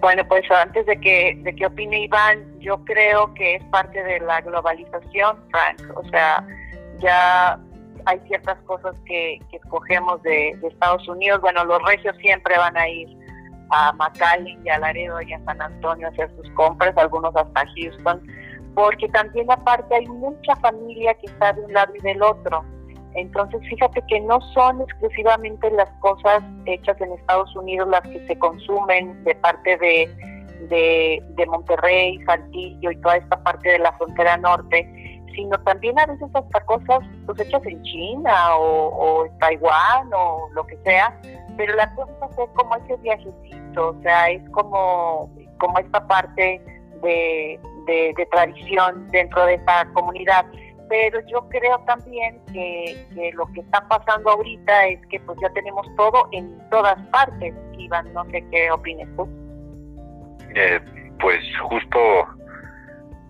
Bueno, 0.00 0.26
pues 0.26 0.50
antes 0.50 0.86
de 0.86 0.98
que, 0.98 1.38
de 1.42 1.54
que 1.54 1.66
opine 1.66 2.04
Iván, 2.04 2.58
yo 2.58 2.82
creo 2.84 3.34
que 3.34 3.56
es 3.56 3.64
parte 3.64 4.02
de 4.02 4.20
la 4.20 4.40
globalización, 4.40 5.36
Frank. 5.50 5.82
O 5.94 6.08
sea, 6.08 6.46
ya 7.00 7.60
hay 8.06 8.20
ciertas 8.26 8.58
cosas 8.62 8.94
que, 9.06 9.40
que 9.50 9.56
escogemos 9.56 10.22
de, 10.22 10.56
de 10.60 10.68
Estados 10.68 11.06
Unidos. 11.08 11.40
Bueno, 11.40 11.64
los 11.64 11.82
regios 11.82 12.16
siempre 12.18 12.56
van 12.56 12.76
a 12.76 12.88
ir 12.88 13.08
a 13.70 13.92
McAllen 13.92 14.64
y 14.64 14.68
a 14.68 14.78
Laredo 14.78 15.20
y 15.22 15.32
a 15.32 15.44
San 15.44 15.60
Antonio 15.62 16.06
a 16.08 16.10
hacer 16.10 16.30
sus 16.36 16.50
compras, 16.52 16.96
algunos 16.96 17.34
hasta 17.36 17.64
Houston, 17.76 18.20
porque 18.74 19.08
también 19.08 19.50
aparte 19.50 19.94
hay 19.94 20.06
mucha 20.06 20.56
familia 20.56 21.14
que 21.14 21.26
está 21.26 21.52
de 21.52 21.62
un 21.62 21.72
lado 21.72 21.94
y 21.94 22.00
del 22.00 22.22
otro. 22.22 22.64
Entonces, 23.14 23.60
fíjate 23.68 24.02
que 24.08 24.20
no 24.20 24.40
son 24.52 24.80
exclusivamente 24.82 25.70
las 25.72 25.90
cosas 26.00 26.42
hechas 26.66 27.00
en 27.00 27.12
Estados 27.12 27.54
Unidos 27.56 27.88
las 27.88 28.02
que 28.02 28.24
se 28.26 28.38
consumen 28.38 29.24
de 29.24 29.34
parte 29.36 29.76
de, 29.78 30.08
de, 30.68 31.46
Monterrey, 31.46 32.18
Saltillo 32.24 32.90
y 32.90 32.96
toda 33.00 33.16
esta 33.16 33.42
parte 33.42 33.70
de 33.70 33.78
la 33.80 33.92
frontera 33.94 34.36
norte, 34.36 35.09
sino 35.34 35.58
también 35.60 35.98
a 35.98 36.06
veces 36.06 36.28
hasta 36.34 36.60
cosas 36.66 37.00
pues, 37.26 37.40
hechas 37.40 37.64
en 37.66 37.82
China 37.82 38.56
o, 38.56 39.26
en 39.26 39.38
Taiwán 39.38 40.10
o 40.14 40.48
lo 40.54 40.66
que 40.66 40.76
sea, 40.84 41.18
pero 41.56 41.74
la 41.74 41.92
cosa 41.94 42.12
es 42.26 42.50
como 42.54 42.76
ese 42.76 42.96
viajecito, 42.98 43.88
o 43.90 44.02
sea, 44.02 44.30
es 44.30 44.48
como, 44.50 45.30
como 45.58 45.78
esta 45.78 46.06
parte 46.06 46.62
de, 47.02 47.60
de, 47.86 48.28
tradición 48.30 49.08
dentro 49.10 49.44
de 49.46 49.54
esta 49.54 49.86
comunidad. 49.92 50.46
Pero 50.88 51.20
yo 51.28 51.48
creo 51.48 51.78
también 51.86 52.40
que, 52.52 53.06
que, 53.14 53.30
lo 53.32 53.46
que 53.52 53.60
está 53.60 53.86
pasando 53.86 54.30
ahorita 54.30 54.86
es 54.88 55.06
que 55.06 55.20
pues 55.20 55.38
ya 55.40 55.48
tenemos 55.50 55.86
todo 55.96 56.28
en 56.32 56.58
todas 56.70 57.00
partes. 57.08 57.54
Iván, 57.78 58.12
no 58.12 58.24
sé 58.26 58.44
qué 58.50 58.70
opines 58.72 59.08
tú. 59.16 59.28
Eh, 60.54 60.80
pues 61.20 61.38
justo 61.68 61.98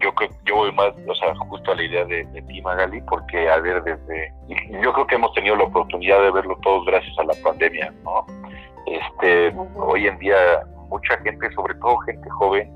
yo 0.00 0.14
creo 0.14 0.30
yo 0.46 0.56
voy 0.56 0.72
más, 0.72 0.92
o 1.06 1.14
sea, 1.14 1.34
justo 1.36 1.72
a 1.72 1.74
la 1.76 1.82
idea 1.82 2.04
de, 2.04 2.24
de 2.24 2.42
ti, 2.42 2.60
Magali, 2.62 3.00
porque 3.02 3.48
a 3.48 3.58
ver, 3.58 3.82
desde, 3.82 4.32
yo 4.82 4.92
creo 4.92 5.06
que 5.06 5.14
hemos 5.14 5.32
tenido 5.34 5.56
la 5.56 5.64
oportunidad 5.64 6.20
de 6.22 6.30
verlo 6.30 6.58
todos 6.62 6.86
gracias 6.86 7.16
a 7.18 7.24
la 7.24 7.34
pandemia, 7.42 7.92
¿no? 8.04 8.26
Este, 8.86 9.54
hoy 9.76 10.06
en 10.06 10.18
día 10.18 10.36
mucha 10.88 11.16
gente, 11.18 11.50
sobre 11.52 11.74
todo 11.76 11.98
gente 11.98 12.28
joven, 12.30 12.70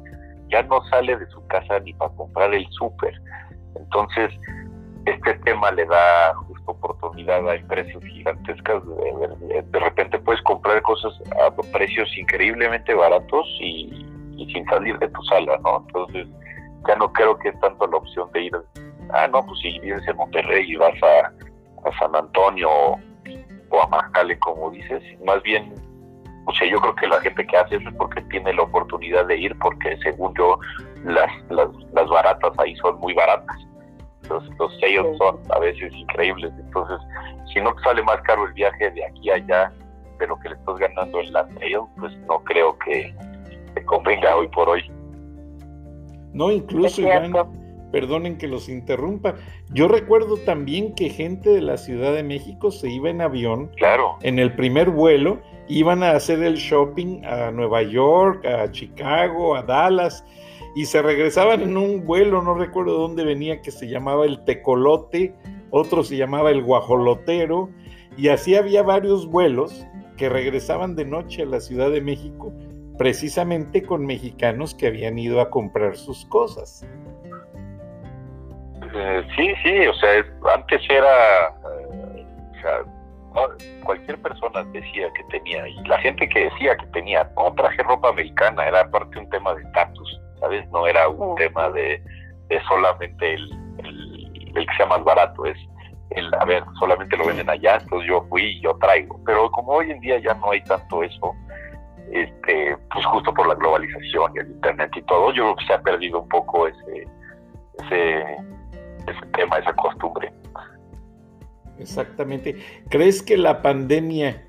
ya 0.48 0.62
no 0.62 0.84
sale 0.84 1.16
de 1.16 1.26
su 1.28 1.44
casa 1.48 1.80
ni 1.80 1.92
para 1.94 2.14
comprar 2.14 2.54
el 2.54 2.66
súper. 2.70 3.14
Entonces, 3.74 4.30
este 5.06 5.34
tema 5.40 5.70
le 5.72 5.84
da 5.86 6.34
justo 6.46 6.70
oportunidad 6.72 7.48
a 7.48 7.58
precios 7.66 8.02
gigantescas. 8.04 8.82
De, 8.86 9.62
de, 9.62 9.78
repente 9.80 10.18
puedes 10.18 10.40
comprar 10.42 10.80
cosas 10.82 11.12
a 11.42 11.50
precios 11.72 12.08
increíblemente 12.16 12.94
baratos 12.94 13.46
y, 13.60 14.06
y 14.36 14.52
sin 14.52 14.64
salir 14.66 14.98
de 14.98 15.08
tu 15.08 15.22
sala, 15.24 15.58
¿no? 15.62 15.84
Entonces, 15.86 16.28
ya 16.86 16.96
no 16.96 17.12
creo 17.12 17.38
que 17.38 17.48
es 17.48 17.60
tanto 17.60 17.86
la 17.86 17.96
opción 17.96 18.30
de 18.32 18.44
ir, 18.44 18.52
ah, 19.10 19.28
no, 19.28 19.44
pues 19.44 19.58
si 19.60 19.78
vives 19.80 20.06
en 20.06 20.16
Monterrey 20.16 20.70
y 20.70 20.76
vas 20.76 20.94
a, 21.02 21.32
San 21.98 22.16
Antonio 22.16 22.70
o, 22.70 23.82
a 23.82 23.86
Macale, 23.88 24.38
como 24.38 24.70
dices, 24.70 25.02
más 25.22 25.42
bien, 25.42 25.74
o 26.46 26.52
sea, 26.54 26.66
yo 26.68 26.80
creo 26.80 26.94
que 26.94 27.06
la 27.06 27.20
gente 27.20 27.46
que 27.46 27.56
hace 27.56 27.76
eso 27.76 27.88
es 27.88 27.94
porque 27.96 28.22
tiene 28.22 28.54
la 28.54 28.62
oportunidad 28.62 29.26
de 29.26 29.36
ir, 29.36 29.58
porque 29.58 29.96
según 30.02 30.32
yo, 30.34 30.58
las, 31.04 31.30
las, 31.50 31.68
las 31.92 32.08
baratas 32.08 32.52
ahí 32.58 32.74
son 32.76 32.98
muy 33.00 33.12
baratas. 33.12 33.56
Los, 34.30 34.42
los 34.58 34.74
sellos 34.80 35.18
son 35.18 35.38
a 35.50 35.58
veces 35.58 35.94
increíbles, 35.94 36.52
entonces, 36.58 36.98
si 37.52 37.60
no 37.60 37.74
te 37.74 37.82
sale 37.82 38.02
más 38.02 38.20
caro 38.22 38.46
el 38.46 38.54
viaje 38.54 38.90
de 38.90 39.04
aquí 39.04 39.30
a 39.30 39.34
allá 39.34 39.72
de 40.18 40.26
lo 40.26 40.38
que 40.38 40.48
le 40.48 40.54
estás 40.54 40.76
ganando 40.78 41.20
en 41.20 41.32
la 41.32 41.46
sale, 41.60 41.88
pues 41.98 42.16
no 42.28 42.38
creo 42.44 42.78
que 42.78 43.14
te 43.74 43.84
convenga 43.84 44.36
hoy 44.36 44.48
por 44.48 44.68
hoy. 44.68 44.90
No, 46.34 46.52
incluso, 46.52 47.00
Iván, 47.00 47.32
perdonen 47.90 48.36
que 48.36 48.48
los 48.48 48.68
interrumpa. 48.68 49.36
Yo 49.72 49.88
recuerdo 49.88 50.36
también 50.36 50.94
que 50.94 51.08
gente 51.08 51.48
de 51.48 51.62
la 51.62 51.78
Ciudad 51.78 52.12
de 52.12 52.22
México 52.22 52.70
se 52.70 52.90
iba 52.90 53.08
en 53.08 53.22
avión. 53.22 53.70
Claro. 53.76 54.16
En 54.20 54.38
el 54.38 54.54
primer 54.54 54.90
vuelo 54.90 55.38
iban 55.68 56.02
a 56.02 56.10
hacer 56.10 56.42
el 56.42 56.56
shopping 56.56 57.24
a 57.24 57.50
Nueva 57.50 57.82
York, 57.82 58.44
a 58.44 58.70
Chicago, 58.70 59.54
a 59.54 59.62
Dallas 59.62 60.24
y 60.74 60.86
se 60.86 61.02
regresaban 61.02 61.62
en 61.62 61.76
un 61.76 62.04
vuelo, 62.04 62.42
no 62.42 62.54
recuerdo 62.54 62.98
dónde 62.98 63.24
venía, 63.24 63.62
que 63.62 63.70
se 63.70 63.88
llamaba 63.88 64.26
el 64.26 64.44
Tecolote, 64.44 65.34
otro 65.70 66.02
se 66.02 66.16
llamaba 66.16 66.50
el 66.50 66.62
Guajolotero, 66.62 67.70
y 68.16 68.28
así 68.28 68.56
había 68.56 68.82
varios 68.82 69.26
vuelos 69.26 69.86
que 70.16 70.28
regresaban 70.28 70.96
de 70.96 71.04
noche 71.04 71.42
a 71.42 71.46
la 71.46 71.60
Ciudad 71.60 71.90
de 71.90 72.00
México 72.00 72.52
precisamente 72.98 73.82
con 73.82 74.06
mexicanos 74.06 74.74
que 74.74 74.86
habían 74.86 75.18
ido 75.18 75.40
a 75.40 75.50
comprar 75.50 75.96
sus 75.96 76.24
cosas. 76.26 76.86
Eh, 78.94 79.22
sí, 79.36 79.54
sí, 79.62 79.86
o 79.86 79.94
sea, 79.94 80.24
antes 80.54 80.80
era, 80.88 81.48
eh, 81.48 82.26
o 82.50 82.60
sea, 82.60 82.84
cualquier 83.84 84.20
persona 84.22 84.62
decía 84.72 85.08
que 85.14 85.24
tenía, 85.24 85.66
y 85.68 85.74
la 85.86 85.98
gente 85.98 86.28
que 86.28 86.44
decía 86.44 86.76
que 86.76 86.86
tenía, 86.86 87.28
no 87.36 87.52
traje 87.54 87.82
ropa 87.82 88.10
americana, 88.10 88.66
era 88.66 88.82
aparte 88.82 89.18
un 89.18 89.28
tema 89.30 89.54
de 89.54 89.62
estatus, 89.62 90.20
¿sabes? 90.38 90.68
No 90.70 90.86
era 90.86 91.08
un 91.08 91.34
tema 91.34 91.70
de, 91.70 92.00
solamente 92.68 93.34
el, 93.34 93.50
el, 93.78 94.52
el, 94.54 94.66
que 94.66 94.76
sea 94.76 94.86
más 94.86 95.02
barato, 95.02 95.44
es 95.44 95.58
el, 96.10 96.32
a 96.34 96.44
ver, 96.44 96.62
solamente 96.78 97.16
lo 97.16 97.26
venden 97.26 97.50
allá, 97.50 97.78
entonces 97.82 98.08
yo 98.08 98.24
fui 98.28 98.42
y 98.42 98.60
yo 98.60 98.76
traigo. 98.78 99.20
Pero 99.26 99.50
como 99.50 99.72
hoy 99.72 99.90
en 99.90 99.98
día 100.00 100.18
ya 100.20 100.34
no 100.34 100.52
hay 100.52 100.62
tanto 100.62 101.02
eso, 101.02 101.34
este, 102.12 102.76
pues 102.92 103.04
justo 103.06 103.32
por 103.32 103.48
la 103.48 103.54
globalización 103.54 104.32
y 104.34 104.38
el 104.40 104.50
internet 104.50 104.90
y 104.96 105.02
todo, 105.02 105.32
yo 105.32 105.44
creo 105.44 105.56
que 105.56 105.66
se 105.66 105.72
ha 105.74 105.82
perdido 105.82 106.20
un 106.22 106.28
poco 106.28 106.68
ese, 106.68 107.06
ese, 107.84 108.20
ese 109.06 109.26
tema, 109.34 109.58
esa 109.58 109.72
costumbre. 109.74 110.32
Exactamente. 111.78 112.56
¿Crees 112.88 113.22
que 113.22 113.36
la 113.36 113.62
pandemia, 113.62 114.46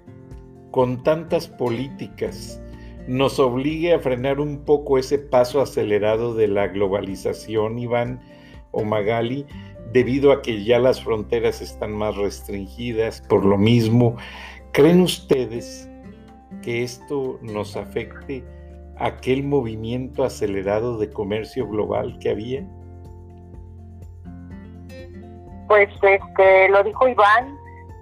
con 0.71 1.01
tantas 1.03 1.47
políticas, 1.47 2.61
nos 3.07 3.39
obligue 3.39 3.93
a 3.93 3.99
frenar 3.99 4.39
un 4.39 4.65
poco 4.65 4.97
ese 4.97 5.19
paso 5.19 5.61
acelerado 5.61 6.33
de 6.35 6.47
la 6.47 6.67
globalización, 6.67 7.77
Iván 7.77 8.19
o 8.71 8.83
Magali, 8.83 9.45
debido 9.91 10.31
a 10.31 10.41
que 10.41 10.63
ya 10.63 10.79
las 10.79 11.03
fronteras 11.03 11.61
están 11.61 11.93
más 11.93 12.15
restringidas? 12.15 13.21
Por 13.21 13.45
lo 13.45 13.57
mismo, 13.57 14.17
¿creen 14.71 15.01
ustedes 15.01 15.89
que 16.65 16.81
esto 16.81 17.37
nos 17.43 17.77
afecte 17.77 18.43
aquel 18.97 19.43
movimiento 19.43 20.23
acelerado 20.23 20.97
de 20.97 21.11
comercio 21.11 21.67
global 21.67 22.17
que 22.19 22.31
había? 22.31 22.65
Pues 25.67 25.89
este 26.01 26.69
lo 26.69 26.83
dijo 26.83 27.07
Iván 27.07 27.55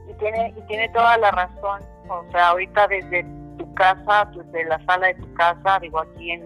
y 0.09 0.13
tiene 0.13 0.53
y 0.57 0.61
tiene 0.67 0.87
toda 0.89 1.17
la 1.17 1.31
razón. 1.31 1.81
O 2.07 2.23
sea, 2.31 2.49
ahorita 2.49 2.87
desde 2.87 3.25
tu 3.57 3.73
casa, 3.73 4.31
desde 4.33 4.65
la 4.65 4.83
sala 4.85 5.07
de 5.07 5.15
tu 5.15 5.33
casa, 5.33 5.79
digo 5.81 5.99
aquí 5.99 6.31
en, 6.31 6.43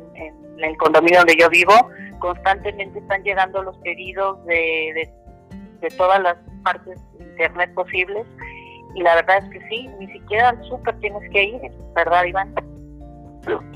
el 0.58 0.76
condominio 0.78 1.20
donde 1.20 1.36
yo 1.40 1.50
vivo, 1.50 1.74
constantemente 2.18 2.98
están 2.98 3.22
llegando 3.22 3.62
los 3.62 3.78
pedidos 3.80 4.44
de, 4.46 5.08
de, 5.82 5.90
todas 5.90 6.20
las 6.24 6.36
partes 6.64 7.00
de 7.20 7.26
internet 7.26 7.72
posibles 7.76 8.26
y 8.96 9.02
la 9.02 9.16
verdad 9.16 9.38
es 9.38 9.50
que 9.52 9.68
sí, 9.70 9.90
ni 10.00 10.08
siquiera 10.08 10.50
al 10.50 10.64
súper 10.64 10.98
tienes 11.00 11.30
que 11.32 11.44
ir, 11.44 11.62
¿verdad, 11.96 12.26
Iván? 12.26 12.54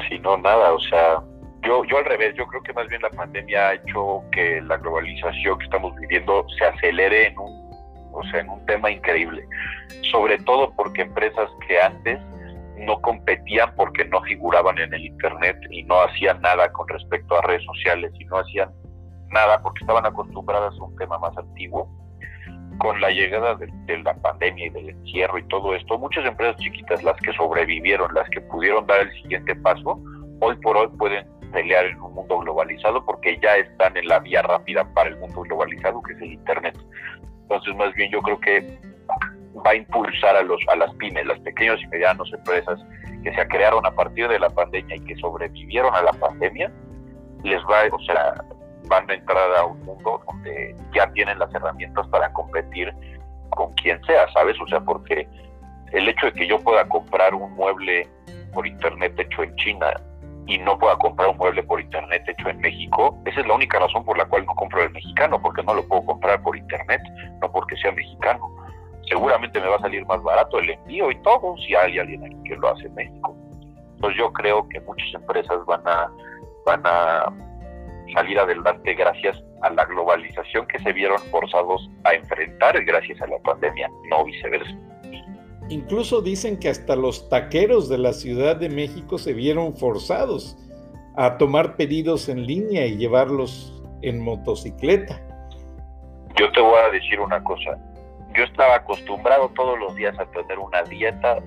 Si 0.10 0.20
no, 0.20 0.38
nada, 0.38 0.74
o 0.74 0.80
sea, 0.80 1.22
yo, 1.64 1.84
yo 1.86 1.98
al 1.98 2.06
revés, 2.06 2.36
yo 2.36 2.46
creo 2.48 2.62
que 2.64 2.74
más 2.74 2.88
bien 2.88 3.02
la 3.02 3.10
pandemia 3.10 3.70
ha 3.70 3.74
hecho 3.76 4.24
que 4.32 4.62
la 4.62 4.78
globalización 4.78 5.58
que 5.60 5.66
estamos 5.66 5.96
viviendo 5.96 6.46
se 6.58 6.66
acelere 6.66 7.28
en 7.28 7.40
un, 7.40 7.72
o 8.12 8.24
sea, 8.32 8.42
en 8.42 8.50
un 8.50 8.66
tema 8.66 8.92
increíble, 8.92 9.46
sobre 10.12 10.38
todo 10.40 10.74
porque 10.76 11.04
empresas 11.04 11.50
que 11.68 11.80
antes 11.80 12.20
no 12.78 13.00
competían 13.02 13.74
porque 13.76 14.06
no 14.06 14.22
figuraban 14.24 14.78
en 14.80 14.94
el 14.94 15.06
Internet 15.06 15.58
y 15.70 15.84
no 15.84 16.02
hacían 16.02 16.42
nada 16.42 16.72
con 16.72 16.88
respecto 16.88 17.38
a 17.38 17.42
redes 17.42 17.64
sociales 17.64 18.12
y 18.20 18.26
no 18.26 18.38
hacían 18.38 18.72
nada 19.30 19.62
porque 19.62 19.80
estaban 19.82 20.06
acostumbradas 20.06 20.74
a 20.80 20.84
un 20.84 20.96
tema 20.96 21.18
más 21.20 21.38
antiguo. 21.38 21.90
Con 22.82 23.00
la 23.00 23.10
llegada 23.10 23.56
de, 23.56 23.98
la 24.00 24.14
pandemia 24.16 24.66
y 24.66 24.70
del 24.70 24.90
encierro 24.90 25.38
y 25.38 25.48
todo 25.48 25.76
esto, 25.76 25.98
muchas 25.98 26.26
empresas 26.26 26.58
chiquitas, 26.58 27.04
las 27.04 27.16
que 27.22 27.32
sobrevivieron, 27.34 28.14
las 28.14 28.28
que 28.30 28.42
pudieron 28.42 28.86
dar 28.88 29.02
el 29.02 29.12
siguiente 29.22 29.56
paso, 29.58 30.00
hoy 30.40 30.56
por 30.58 30.78
hoy 30.78 30.88
pueden 30.98 31.26
pelear 31.52 31.86
en 31.86 32.02
un 32.02 32.14
mundo 32.14 32.40
globalizado 32.40 33.06
porque 33.06 33.38
ya 33.42 33.56
están 33.58 33.96
en 33.98 34.08
la 34.08 34.20
vía 34.20 34.42
rápida 34.42 34.84
para 34.94 35.10
el 35.10 35.18
mundo 35.18 35.42
globalizado 35.42 36.02
que 36.02 36.14
es 36.14 36.22
el 36.22 36.34
Internet. 36.34 36.78
Entonces, 37.44 37.76
más 37.76 37.94
bien 37.94 38.12
yo 38.12 38.22
creo 38.22 38.40
que 38.40 38.80
va 39.66 39.72
a 39.72 39.76
impulsar 39.76 40.36
a, 40.36 40.42
los, 40.42 40.60
a 40.70 40.76
las 40.76 40.94
pymes, 40.96 41.26
las 41.26 41.40
pequeñas 41.42 41.80
y 41.82 41.88
medianas 41.88 42.32
empresas 42.34 42.80
que 43.24 43.34
se 43.34 43.48
crearon 43.48 43.86
a 43.86 43.92
partir 43.92 44.28
de 44.28 44.40
la 44.40 44.50
pandemia 44.50 44.96
y 44.96 45.02
que 45.02 45.16
sobrevivieron 45.18 45.94
a 45.94 46.02
la 46.02 46.14
pandemia, 46.14 46.72
les 47.44 47.62
va, 47.64 47.84
o 47.92 48.00
sea, 48.00 48.44
van 48.88 49.10
a 49.10 49.14
entrar 49.14 49.56
a 49.56 49.66
un 49.66 49.84
mundo 49.84 50.22
donde 50.28 50.76
ya 50.94 51.12
tienen 51.12 51.40
las 51.40 51.54
herramientas 51.54 52.08
para 52.08 52.32
competir 52.34 52.94
con 53.50 53.74
quien 53.74 54.02
sea, 54.06 54.32
¿sabes? 54.34 54.60
O 54.62 54.68
sea, 54.68 54.80
porque 54.82 55.28
el 55.92 56.08
hecho 56.08 56.28
de 56.28 56.34
que 56.34 56.48
yo 56.48 56.60
pueda 56.60 56.88
comprar 56.88 57.34
un 57.34 57.54
mueble 57.54 58.08
por 58.54 58.66
internet 58.66 59.14
hecho 59.18 59.44
en 59.44 59.56
China 59.56 59.94
y 60.48 60.58
no 60.58 60.78
pueda 60.78 60.98
comprar 60.98 61.30
un 61.30 61.38
mueble 61.38 61.64
por 61.64 61.80
internet 61.80 62.24
hecho 62.28 62.50
en 62.50 62.60
México, 62.60 63.18
esa 63.26 63.42
es 63.42 63.48
la 63.48 63.54
única 63.54 63.80
razón 63.80 64.04
por 64.04 64.18
la 64.18 64.26
cual 64.26 64.46
no 64.46 64.54
compro 64.56 64.84
el 64.84 64.92
mexicano, 64.92 65.42
porque 65.42 65.64
no 65.64 65.74
lo 65.74 65.88
puedo 65.88 66.06
comprar 66.06 66.42
por 66.42 66.58
internet, 66.58 67.02
no 67.42 67.52
porque 67.52 67.76
sea 67.78 67.92
mexicano 67.92 68.50
seguramente 69.08 69.60
me 69.60 69.68
va 69.68 69.76
a 69.76 69.82
salir 69.82 70.06
más 70.06 70.22
barato 70.24 70.60
el 70.60 70.70
envío 70.72 71.12
y 71.12 71.22
todo 71.22 71.56
si 71.58 71.76
hay 71.76 72.00
alguien 72.00 72.24
aquí 72.24 72.38
que 72.46 72.56
lo 72.56 72.70
hace 72.70 72.88
en 72.88 72.96
México. 72.96 73.36
Entonces 73.96 74.18
yo 74.18 74.32
creo 74.34 74.68
que 74.70 74.80
muchas 74.82 75.14
empresas 75.14 75.66
van 75.66 75.86
a, 75.86 76.10
van 76.66 76.82
a 76.86 77.26
salir 78.14 78.40
adelante 78.40 78.94
gracias 78.94 79.42
a 79.62 79.70
la 79.70 79.86
globalización 79.86 80.68
que 80.68 80.80
se 80.80 80.92
vieron 80.94 81.20
forzados 81.30 81.90
a 82.04 82.14
enfrentar 82.14 82.84
gracias 82.86 83.22
a 83.22 83.28
la 83.28 83.40
pandemia, 83.40 83.90
no 84.10 84.26
viceversa. 84.26 84.76
Incluso 85.70 86.22
dicen 86.22 86.60
que 86.60 86.70
hasta 86.70 86.96
los 86.96 87.30
taqueros 87.30 87.88
de 87.88 87.98
la 87.98 88.14
Ciudad 88.14 88.58
de 88.58 88.70
México 88.70 89.18
se 89.18 89.34
vieron 89.34 89.76
forzados 89.76 90.58
a 91.16 91.38
tomar 91.38 91.76
pedidos 91.78 92.30
en 92.30 92.46
línea 92.46 92.86
y 92.86 92.98
llevarlos 92.98 93.82
en 94.02 94.20
motocicleta. 94.22 95.22
Yo 96.36 96.52
te 96.52 96.62
voy 96.62 96.80
a 96.80 96.90
decir 96.90 97.20
una 97.20 97.44
cosa, 97.44 97.78
yo 98.36 98.44
estaba 98.44 98.76
acostumbrado 98.76 99.50
todos 99.50 99.78
los 99.80 99.96
días 99.96 100.18
a 100.20 100.26
tener 100.32 100.58
una 100.58 100.84
dieta, 100.84 101.38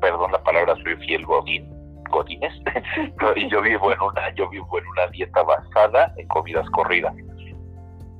perdón 0.00 0.32
la 0.32 0.42
palabra, 0.42 0.74
soy 0.82 0.96
fiel 0.96 1.24
godín, 1.24 1.71
godines, 2.12 2.52
y 3.36 3.48
yo 3.48 3.60
vivo 3.60 3.92
en 3.92 4.00
una, 4.00 4.32
yo 4.34 4.48
vivo 4.48 4.78
en 4.78 4.86
una 4.86 5.08
dieta 5.08 5.42
basada 5.42 6.14
en 6.16 6.28
comidas 6.28 6.68
corridas, 6.70 7.12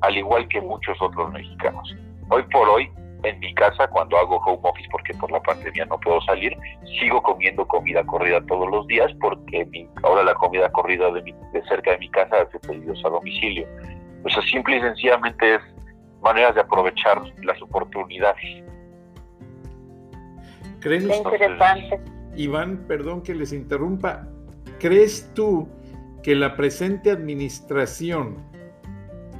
al 0.00 0.16
igual 0.16 0.48
que 0.48 0.60
muchos 0.60 1.00
otros 1.00 1.30
mexicanos. 1.30 1.94
Hoy 2.30 2.42
por 2.50 2.68
hoy, 2.68 2.90
en 3.22 3.38
mi 3.38 3.54
casa, 3.54 3.86
cuando 3.86 4.16
hago 4.16 4.38
home 4.38 4.58
office, 4.62 4.88
porque 4.90 5.14
por 5.14 5.30
la 5.30 5.40
pandemia 5.40 5.84
no 5.84 6.00
puedo 6.00 6.20
salir, 6.22 6.56
sigo 6.98 7.22
comiendo 7.22 7.64
comida 7.68 8.02
corrida 8.04 8.44
todos 8.46 8.68
los 8.68 8.84
días, 8.88 9.12
porque 9.20 9.88
ahora 10.02 10.24
la 10.24 10.34
comida 10.34 10.68
corrida 10.72 11.08
de, 11.12 11.22
de 11.22 11.62
cerca 11.68 11.92
de 11.92 11.98
mi 11.98 12.10
casa 12.10 12.42
hace 12.42 12.58
pedidos 12.58 13.00
a 13.04 13.10
domicilio. 13.10 13.68
O 14.24 14.28
sea, 14.28 14.42
simple 14.42 14.78
y 14.78 14.80
sencillamente 14.80 15.54
es 15.54 15.62
maneras 16.22 16.54
de 16.54 16.62
aprovechar 16.62 17.22
las 17.42 17.60
oportunidades. 17.62 18.64
¿Creen 20.80 21.10
interesante. 21.12 22.00
Iván, 22.36 22.84
perdón 22.86 23.22
que 23.22 23.34
les 23.34 23.52
interrumpa, 23.52 24.28
¿crees 24.78 25.30
tú 25.34 25.68
que 26.22 26.34
la 26.34 26.56
presente 26.56 27.10
administración 27.10 28.36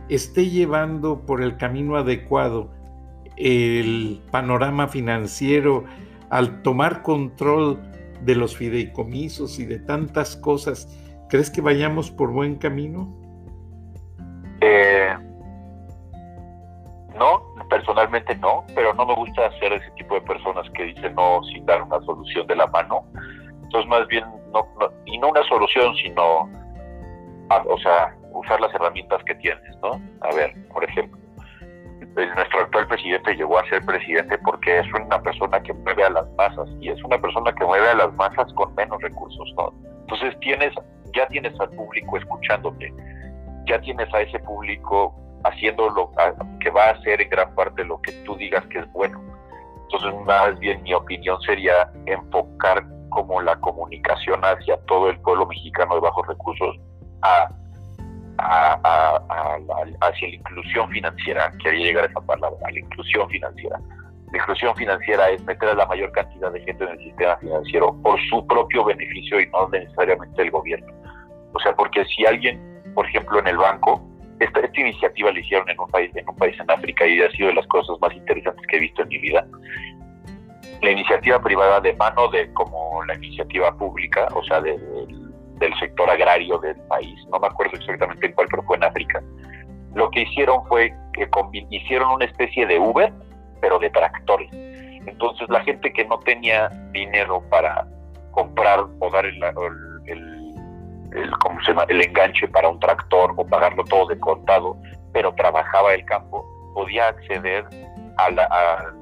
esté 0.09 0.51
llevando 0.51 1.25
por 1.25 1.43
el 1.43 1.57
camino 1.57 1.97
adecuado 1.97 2.71
el 3.37 4.21
panorama 4.31 4.89
financiero 4.89 5.85
al 6.31 6.63
tomar 6.63 7.03
control 7.03 7.81
de 8.25 8.35
los 8.35 8.57
fideicomisos 8.57 9.59
y 9.59 9.65
de 9.65 9.79
tantas 9.79 10.37
cosas? 10.37 10.89
¿Crees 11.29 11.51
que 11.51 11.61
vayamos 11.61 12.11
por 12.11 12.31
buen 12.31 12.57
camino? 12.57 13.19
Eh, 14.61 15.17
no, 18.41 18.65
pero 18.75 18.95
no 18.95 19.07
me 19.07 19.15
gusta 19.15 19.51
ser 19.59 19.73
ese 19.73 19.91
tipo 19.93 20.15
de 20.15 20.21
personas 20.23 20.69
que 20.75 20.85
dicen 20.85 21.15
no 21.15 21.43
sin 21.45 21.65
dar 21.67 21.83
una 21.83 22.01
solución 22.03 22.47
de 22.47 22.57
la 22.57 22.67
mano. 22.67 23.05
Entonces, 23.63 23.89
más 23.89 24.07
bien, 24.09 24.25
no, 24.53 24.67
y 25.07 25.19
no 25.19 25.31
una 25.31 25.43
solución, 25.45 25.95
sino, 25.97 26.51
o 27.69 27.79
sea, 27.79 28.15
usar 28.33 28.61
las 28.61 28.75
herramientas 28.75 29.23
que 29.25 29.35
tienes, 29.37 29.77
¿no? 29.83 30.01
A 30.21 30.35
ver, 30.35 30.55
por 30.73 30.85
ejemplo, 30.85 31.19
nuestro 32.15 32.61
actual 32.61 32.87
presidente 32.89 33.35
llegó 33.35 33.59
a 33.59 33.69
ser 33.69 33.85
presidente 33.85 34.37
porque 34.39 34.79
es 34.79 34.87
una 34.93 35.21
persona 35.23 35.63
que 35.63 35.73
mueve 35.73 36.05
a 36.05 36.11
las 36.11 36.31
masas 36.33 36.69
y 36.81 36.91
es 36.91 37.03
una 37.05 37.19
persona 37.19 37.53
que 37.55 37.65
mueve 37.65 37.89
a 37.89 37.95
las 37.95 38.13
masas 38.15 38.53
con 38.55 38.75
menos 38.75 39.01
recursos, 39.01 39.53
¿no? 39.57 39.73
Entonces 40.03 40.39
tienes, 40.41 40.75
ya 41.15 41.27
tienes 41.29 41.59
al 41.59 41.71
público 41.71 42.19
escuchándote, 42.19 42.93
ya 43.67 43.81
tienes 43.81 44.13
a 44.13 44.21
ese 44.21 44.39
público 44.41 45.15
haciendo 45.45 45.91
lo 45.91 46.11
que 46.61 46.71
va 46.71 46.85
a 46.85 46.91
hacer 46.91 47.21
en 47.21 47.31
gran 47.31 47.55
parte 47.55 47.85
lo 47.85 48.01
que 48.03 48.13
tú 48.25 48.37
digas 48.37 48.65
que 48.67 48.79
es 48.81 48.93
bueno. 48.93 49.21
Entonces, 49.83 50.15
más 50.27 50.59
bien 50.59 50.83
mi 50.83 50.95
opinión 50.95 51.41
sería 51.43 51.91
enfocar 52.07 52.85
como 53.11 53.43
la 53.43 53.57
comunicación 53.57 54.41
hacia 54.43 54.77
todo 54.87 55.11
el 55.11 55.21
pueblo 55.21 55.47
mexicano 55.47 55.95
de 55.97 56.01
bajos 56.01 56.27
recursos 56.27 56.77
hacia 60.01 60.29
la 60.29 60.35
inclusión 60.35 60.91
financiera, 60.91 61.53
quería 61.63 61.87
llegar 61.87 62.05
a 62.05 62.07
esa 62.09 62.21
palabra, 62.21 62.59
a 62.65 62.71
la 62.71 62.79
inclusión 62.79 63.29
financiera. 63.29 63.79
La 64.33 64.39
inclusión 64.39 64.75
financiera 64.77 65.29
es 65.29 65.45
meter 65.45 65.69
a 65.69 65.75
la 65.75 65.87
mayor 65.87 66.11
cantidad 66.13 66.51
de 66.51 66.61
gente 66.63 66.85
en 66.85 66.91
el 66.91 66.99
sistema 66.99 67.37
financiero 67.37 67.95
por 68.03 68.19
su 68.31 68.47
propio 68.47 68.85
beneficio 68.85 69.41
y 69.41 69.47
no 69.51 69.69
necesariamente 69.69 70.43
el 70.43 70.51
gobierno. 70.51 70.93
O 71.53 71.61
sea, 71.61 71.75
porque 71.75 72.05
si 72.07 72.25
alguien, 72.25 72.59
por 72.95 73.07
ejemplo, 73.07 73.39
en 73.41 73.49
el 73.49 73.59
banco, 73.59 74.03
esta, 74.45 74.61
iniciativa 74.75 75.33
la 75.33 75.41
hicieron 75.41 75.69
en 75.69 75.79
un 75.79 75.89
país 75.89 76.11
en 76.15 76.29
un 76.29 76.37
país 76.37 76.59
en 76.59 76.71
África 76.71 77.07
y 77.07 77.21
ha 77.21 77.31
sido 77.31 77.49
de 77.49 77.55
las 77.55 77.67
cosas 77.67 77.97
más 78.01 78.13
interesantes 78.15 78.67
que 78.67 78.77
he 78.77 78.81
visto 78.81 79.03
en 79.03 79.09
mi 79.09 79.19
vida. 79.19 79.47
La 80.83 80.91
iniciativa 80.91 81.41
privada 81.41 81.81
de 81.81 81.95
mano 81.95 82.29
de 82.29 82.53
como 82.55 83.05
la 83.05 83.15
iniciativa 83.15 83.77
pública, 83.77 84.29
o 84.35 84.43
sea, 84.45 84.61
del 84.61 85.79
sector 85.79 86.11
agrario 86.11 86.59
del 86.59 86.77
país, 86.89 87.15
no 87.31 87.39
me 87.39 87.47
acuerdo 87.47 87.77
exactamente 87.77 88.27
en 88.27 88.33
cuál, 88.33 88.49
pero 88.51 88.63
fue 88.65 88.77
en 88.77 88.85
África. 88.85 89.23
Lo 89.95 90.11
que 90.11 90.23
hicieron 90.23 90.67
fue 90.67 90.93
que 91.13 91.29
hicieron 91.71 92.13
una 92.13 92.25
especie 92.25 92.67
de 92.67 92.79
Uber, 92.79 93.13
pero 93.61 93.79
de 93.79 93.91
tractores. 93.91 94.51
Entonces 94.53 95.49
la 95.49 95.61
gente 95.63 95.93
que 95.93 96.05
no 96.05 96.19
tenía 96.21 96.69
dinero 96.93 97.43
para 97.51 97.87
comprar 98.33 98.81
o 98.99 99.11
dar 99.11 99.27
el 99.27 99.41
el, 100.07 100.42
¿cómo 101.41 101.61
se 101.61 101.69
llama? 101.69 101.85
el 101.89 102.03
enganche 102.03 102.49
para 102.49 102.69
un 102.69 102.81
tractor 102.81 103.35
o 103.37 103.47
pagarlo 103.47 103.85
todo 103.85 104.07
de 104.07 104.19
contado, 104.19 104.77
pero 105.13 105.35
trabajaba 105.35 105.95
el 105.95 106.05
campo, 106.05 106.45
podía 106.75 107.09
acceder 107.09 107.65
a 108.19 108.31
la, 108.31 108.95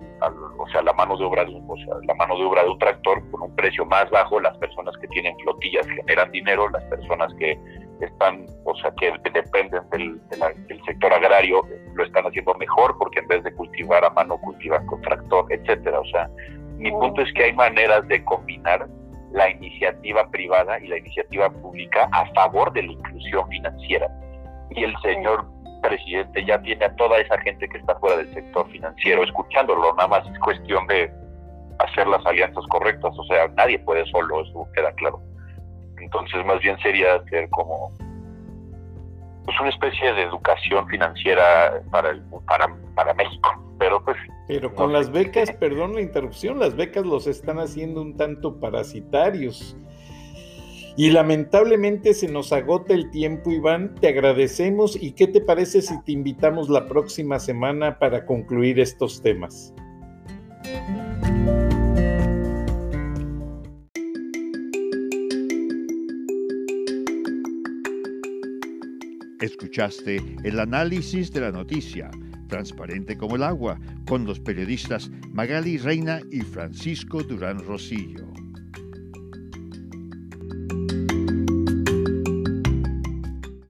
o 0.59 0.69
sea, 0.69 0.83
la 0.83 0.93
mano 0.93 1.17
de 1.17 1.25
obra 1.25 1.45
de 1.45 1.55
un, 1.55 1.65
o 1.69 1.77
sea, 1.77 1.95
la 2.07 2.15
mano 2.15 2.37
de 2.37 2.45
obra 2.45 2.63
de 2.63 2.71
un 2.71 2.79
tractor 2.79 3.23
con 3.31 3.43
un 3.43 3.57
precio 3.57 3.85
más 3.87 4.11
bajo, 4.11 4.41
las 4.41 4.57
personas 4.59 4.95
que 5.01 5.09
tienen 5.09 5.37
flotillas 5.39 5.87
generan 5.87 6.31
dinero, 6.31 6.69
las 6.69 6.85
personas 6.85 7.33
que 7.39 7.59
están, 8.01 8.47
o 8.65 8.75
sea, 8.77 8.93
que 8.99 9.13
dependen 9.33 9.83
del, 9.91 10.21
del 10.69 10.85
sector 10.85 11.13
agrario 11.13 11.63
lo 11.95 12.05
están 12.05 12.25
haciendo 12.27 12.55
mejor 12.55 12.97
porque 12.99 13.21
en 13.21 13.29
vez 13.29 13.45
de 13.45 13.53
cultivar 13.55 14.05
a 14.05 14.11
mano 14.11 14.39
cultivan 14.41 14.87
con 14.87 15.01
tractor, 15.03 15.47
etcétera. 15.51 16.01
O 16.01 16.05
sea, 16.07 16.29
mi 16.77 16.91
punto 16.91 17.23
es 17.23 17.33
que 17.35 17.45
hay 17.45 17.53
maneras 17.53 18.07
de 18.09 18.25
combinar 18.25 18.87
la 19.33 19.51
iniciativa 19.51 20.29
privada 20.31 20.79
y 20.81 20.89
la 20.89 20.99
iniciativa 20.99 21.51
pública 21.51 22.09
a 22.13 22.27
favor 22.35 22.73
de 22.73 22.83
la 22.83 22.93
inclusión 22.93 23.49
financiera. 23.49 24.09
Y 24.71 24.85
el 24.85 24.95
señor 25.03 25.47
presidente 25.83 26.45
ya 26.45 26.61
tiene 26.63 26.85
a 26.85 26.95
toda 26.97 27.19
esa 27.19 27.39
gente 27.39 27.69
que 27.69 27.79
está 27.79 27.95
fuera 27.97 28.19
del 28.19 28.33
sector 28.35 28.69
financiero 28.71 29.23
escuchándolo, 29.25 29.95
nada 29.95 30.09
más 30.09 30.27
es 30.27 30.39
cuestión 30.41 30.87
de 30.87 31.11
hacer 31.79 32.07
las 32.07 32.25
alianzas 32.27 32.65
correctas, 32.69 33.13
o 33.17 33.25
sea, 33.25 33.49
nadie 33.57 33.79
puede 33.79 34.05
solo, 34.11 34.43
eso 34.43 34.69
queda 34.75 34.93
claro. 34.93 35.21
Entonces, 35.99 36.45
más 36.45 36.61
bien 36.61 36.79
sería 36.81 37.15
hacer 37.15 37.49
como 37.51 37.93
pues 39.45 39.59
una 39.61 39.71
especie 39.71 40.13
de 40.13 40.23
educación 40.23 40.87
financiera 40.89 41.81
para 41.91 42.11
el, 42.11 42.23
para, 42.47 42.69
para 42.95 43.15
México, 43.15 43.51
pero 43.81 44.05
pues 44.05 44.19
pero 44.47 44.75
con 44.75 44.93
las 44.93 45.11
becas, 45.11 45.51
perdón 45.53 45.95
la 45.95 46.03
interrupción, 46.03 46.59
las 46.59 46.77
becas 46.77 47.07
los 47.07 47.27
están 47.27 47.59
haciendo 47.59 48.03
un 48.03 48.17
tanto 48.17 48.61
parasitarios. 48.61 49.77
Y 50.97 51.11
lamentablemente 51.11 52.13
se 52.13 52.29
nos 52.29 52.53
agota 52.53 52.93
el 52.93 53.11
tiempo, 53.11 53.51
Iván. 53.51 53.95
Te 53.95 54.09
agradecemos 54.09 55.01
y 55.01 55.13
qué 55.13 55.29
te 55.29 55.41
parece 55.41 55.81
si 55.81 55.99
te 56.03 56.13
invitamos 56.13 56.69
la 56.69 56.87
próxima 56.87 57.39
semana 57.39 57.99
para 57.99 58.27
concluir 58.27 58.79
estos 58.81 59.23
temas. 59.23 59.73
Escuchaste 69.41 70.21
el 70.45 70.61
análisis 70.61 71.33
de 71.33 71.41
la 71.41 71.51
noticia, 71.51 72.11
transparente 72.51 73.17
como 73.17 73.37
el 73.37 73.43
agua, 73.43 73.81
con 74.07 74.27
los 74.27 74.41
periodistas 74.41 75.11
Magali 75.33 75.79
Reina 75.79 76.21
y 76.31 76.43
Francisco 76.43 77.23
Durán 77.23 77.61
Rosillo. 77.61 78.40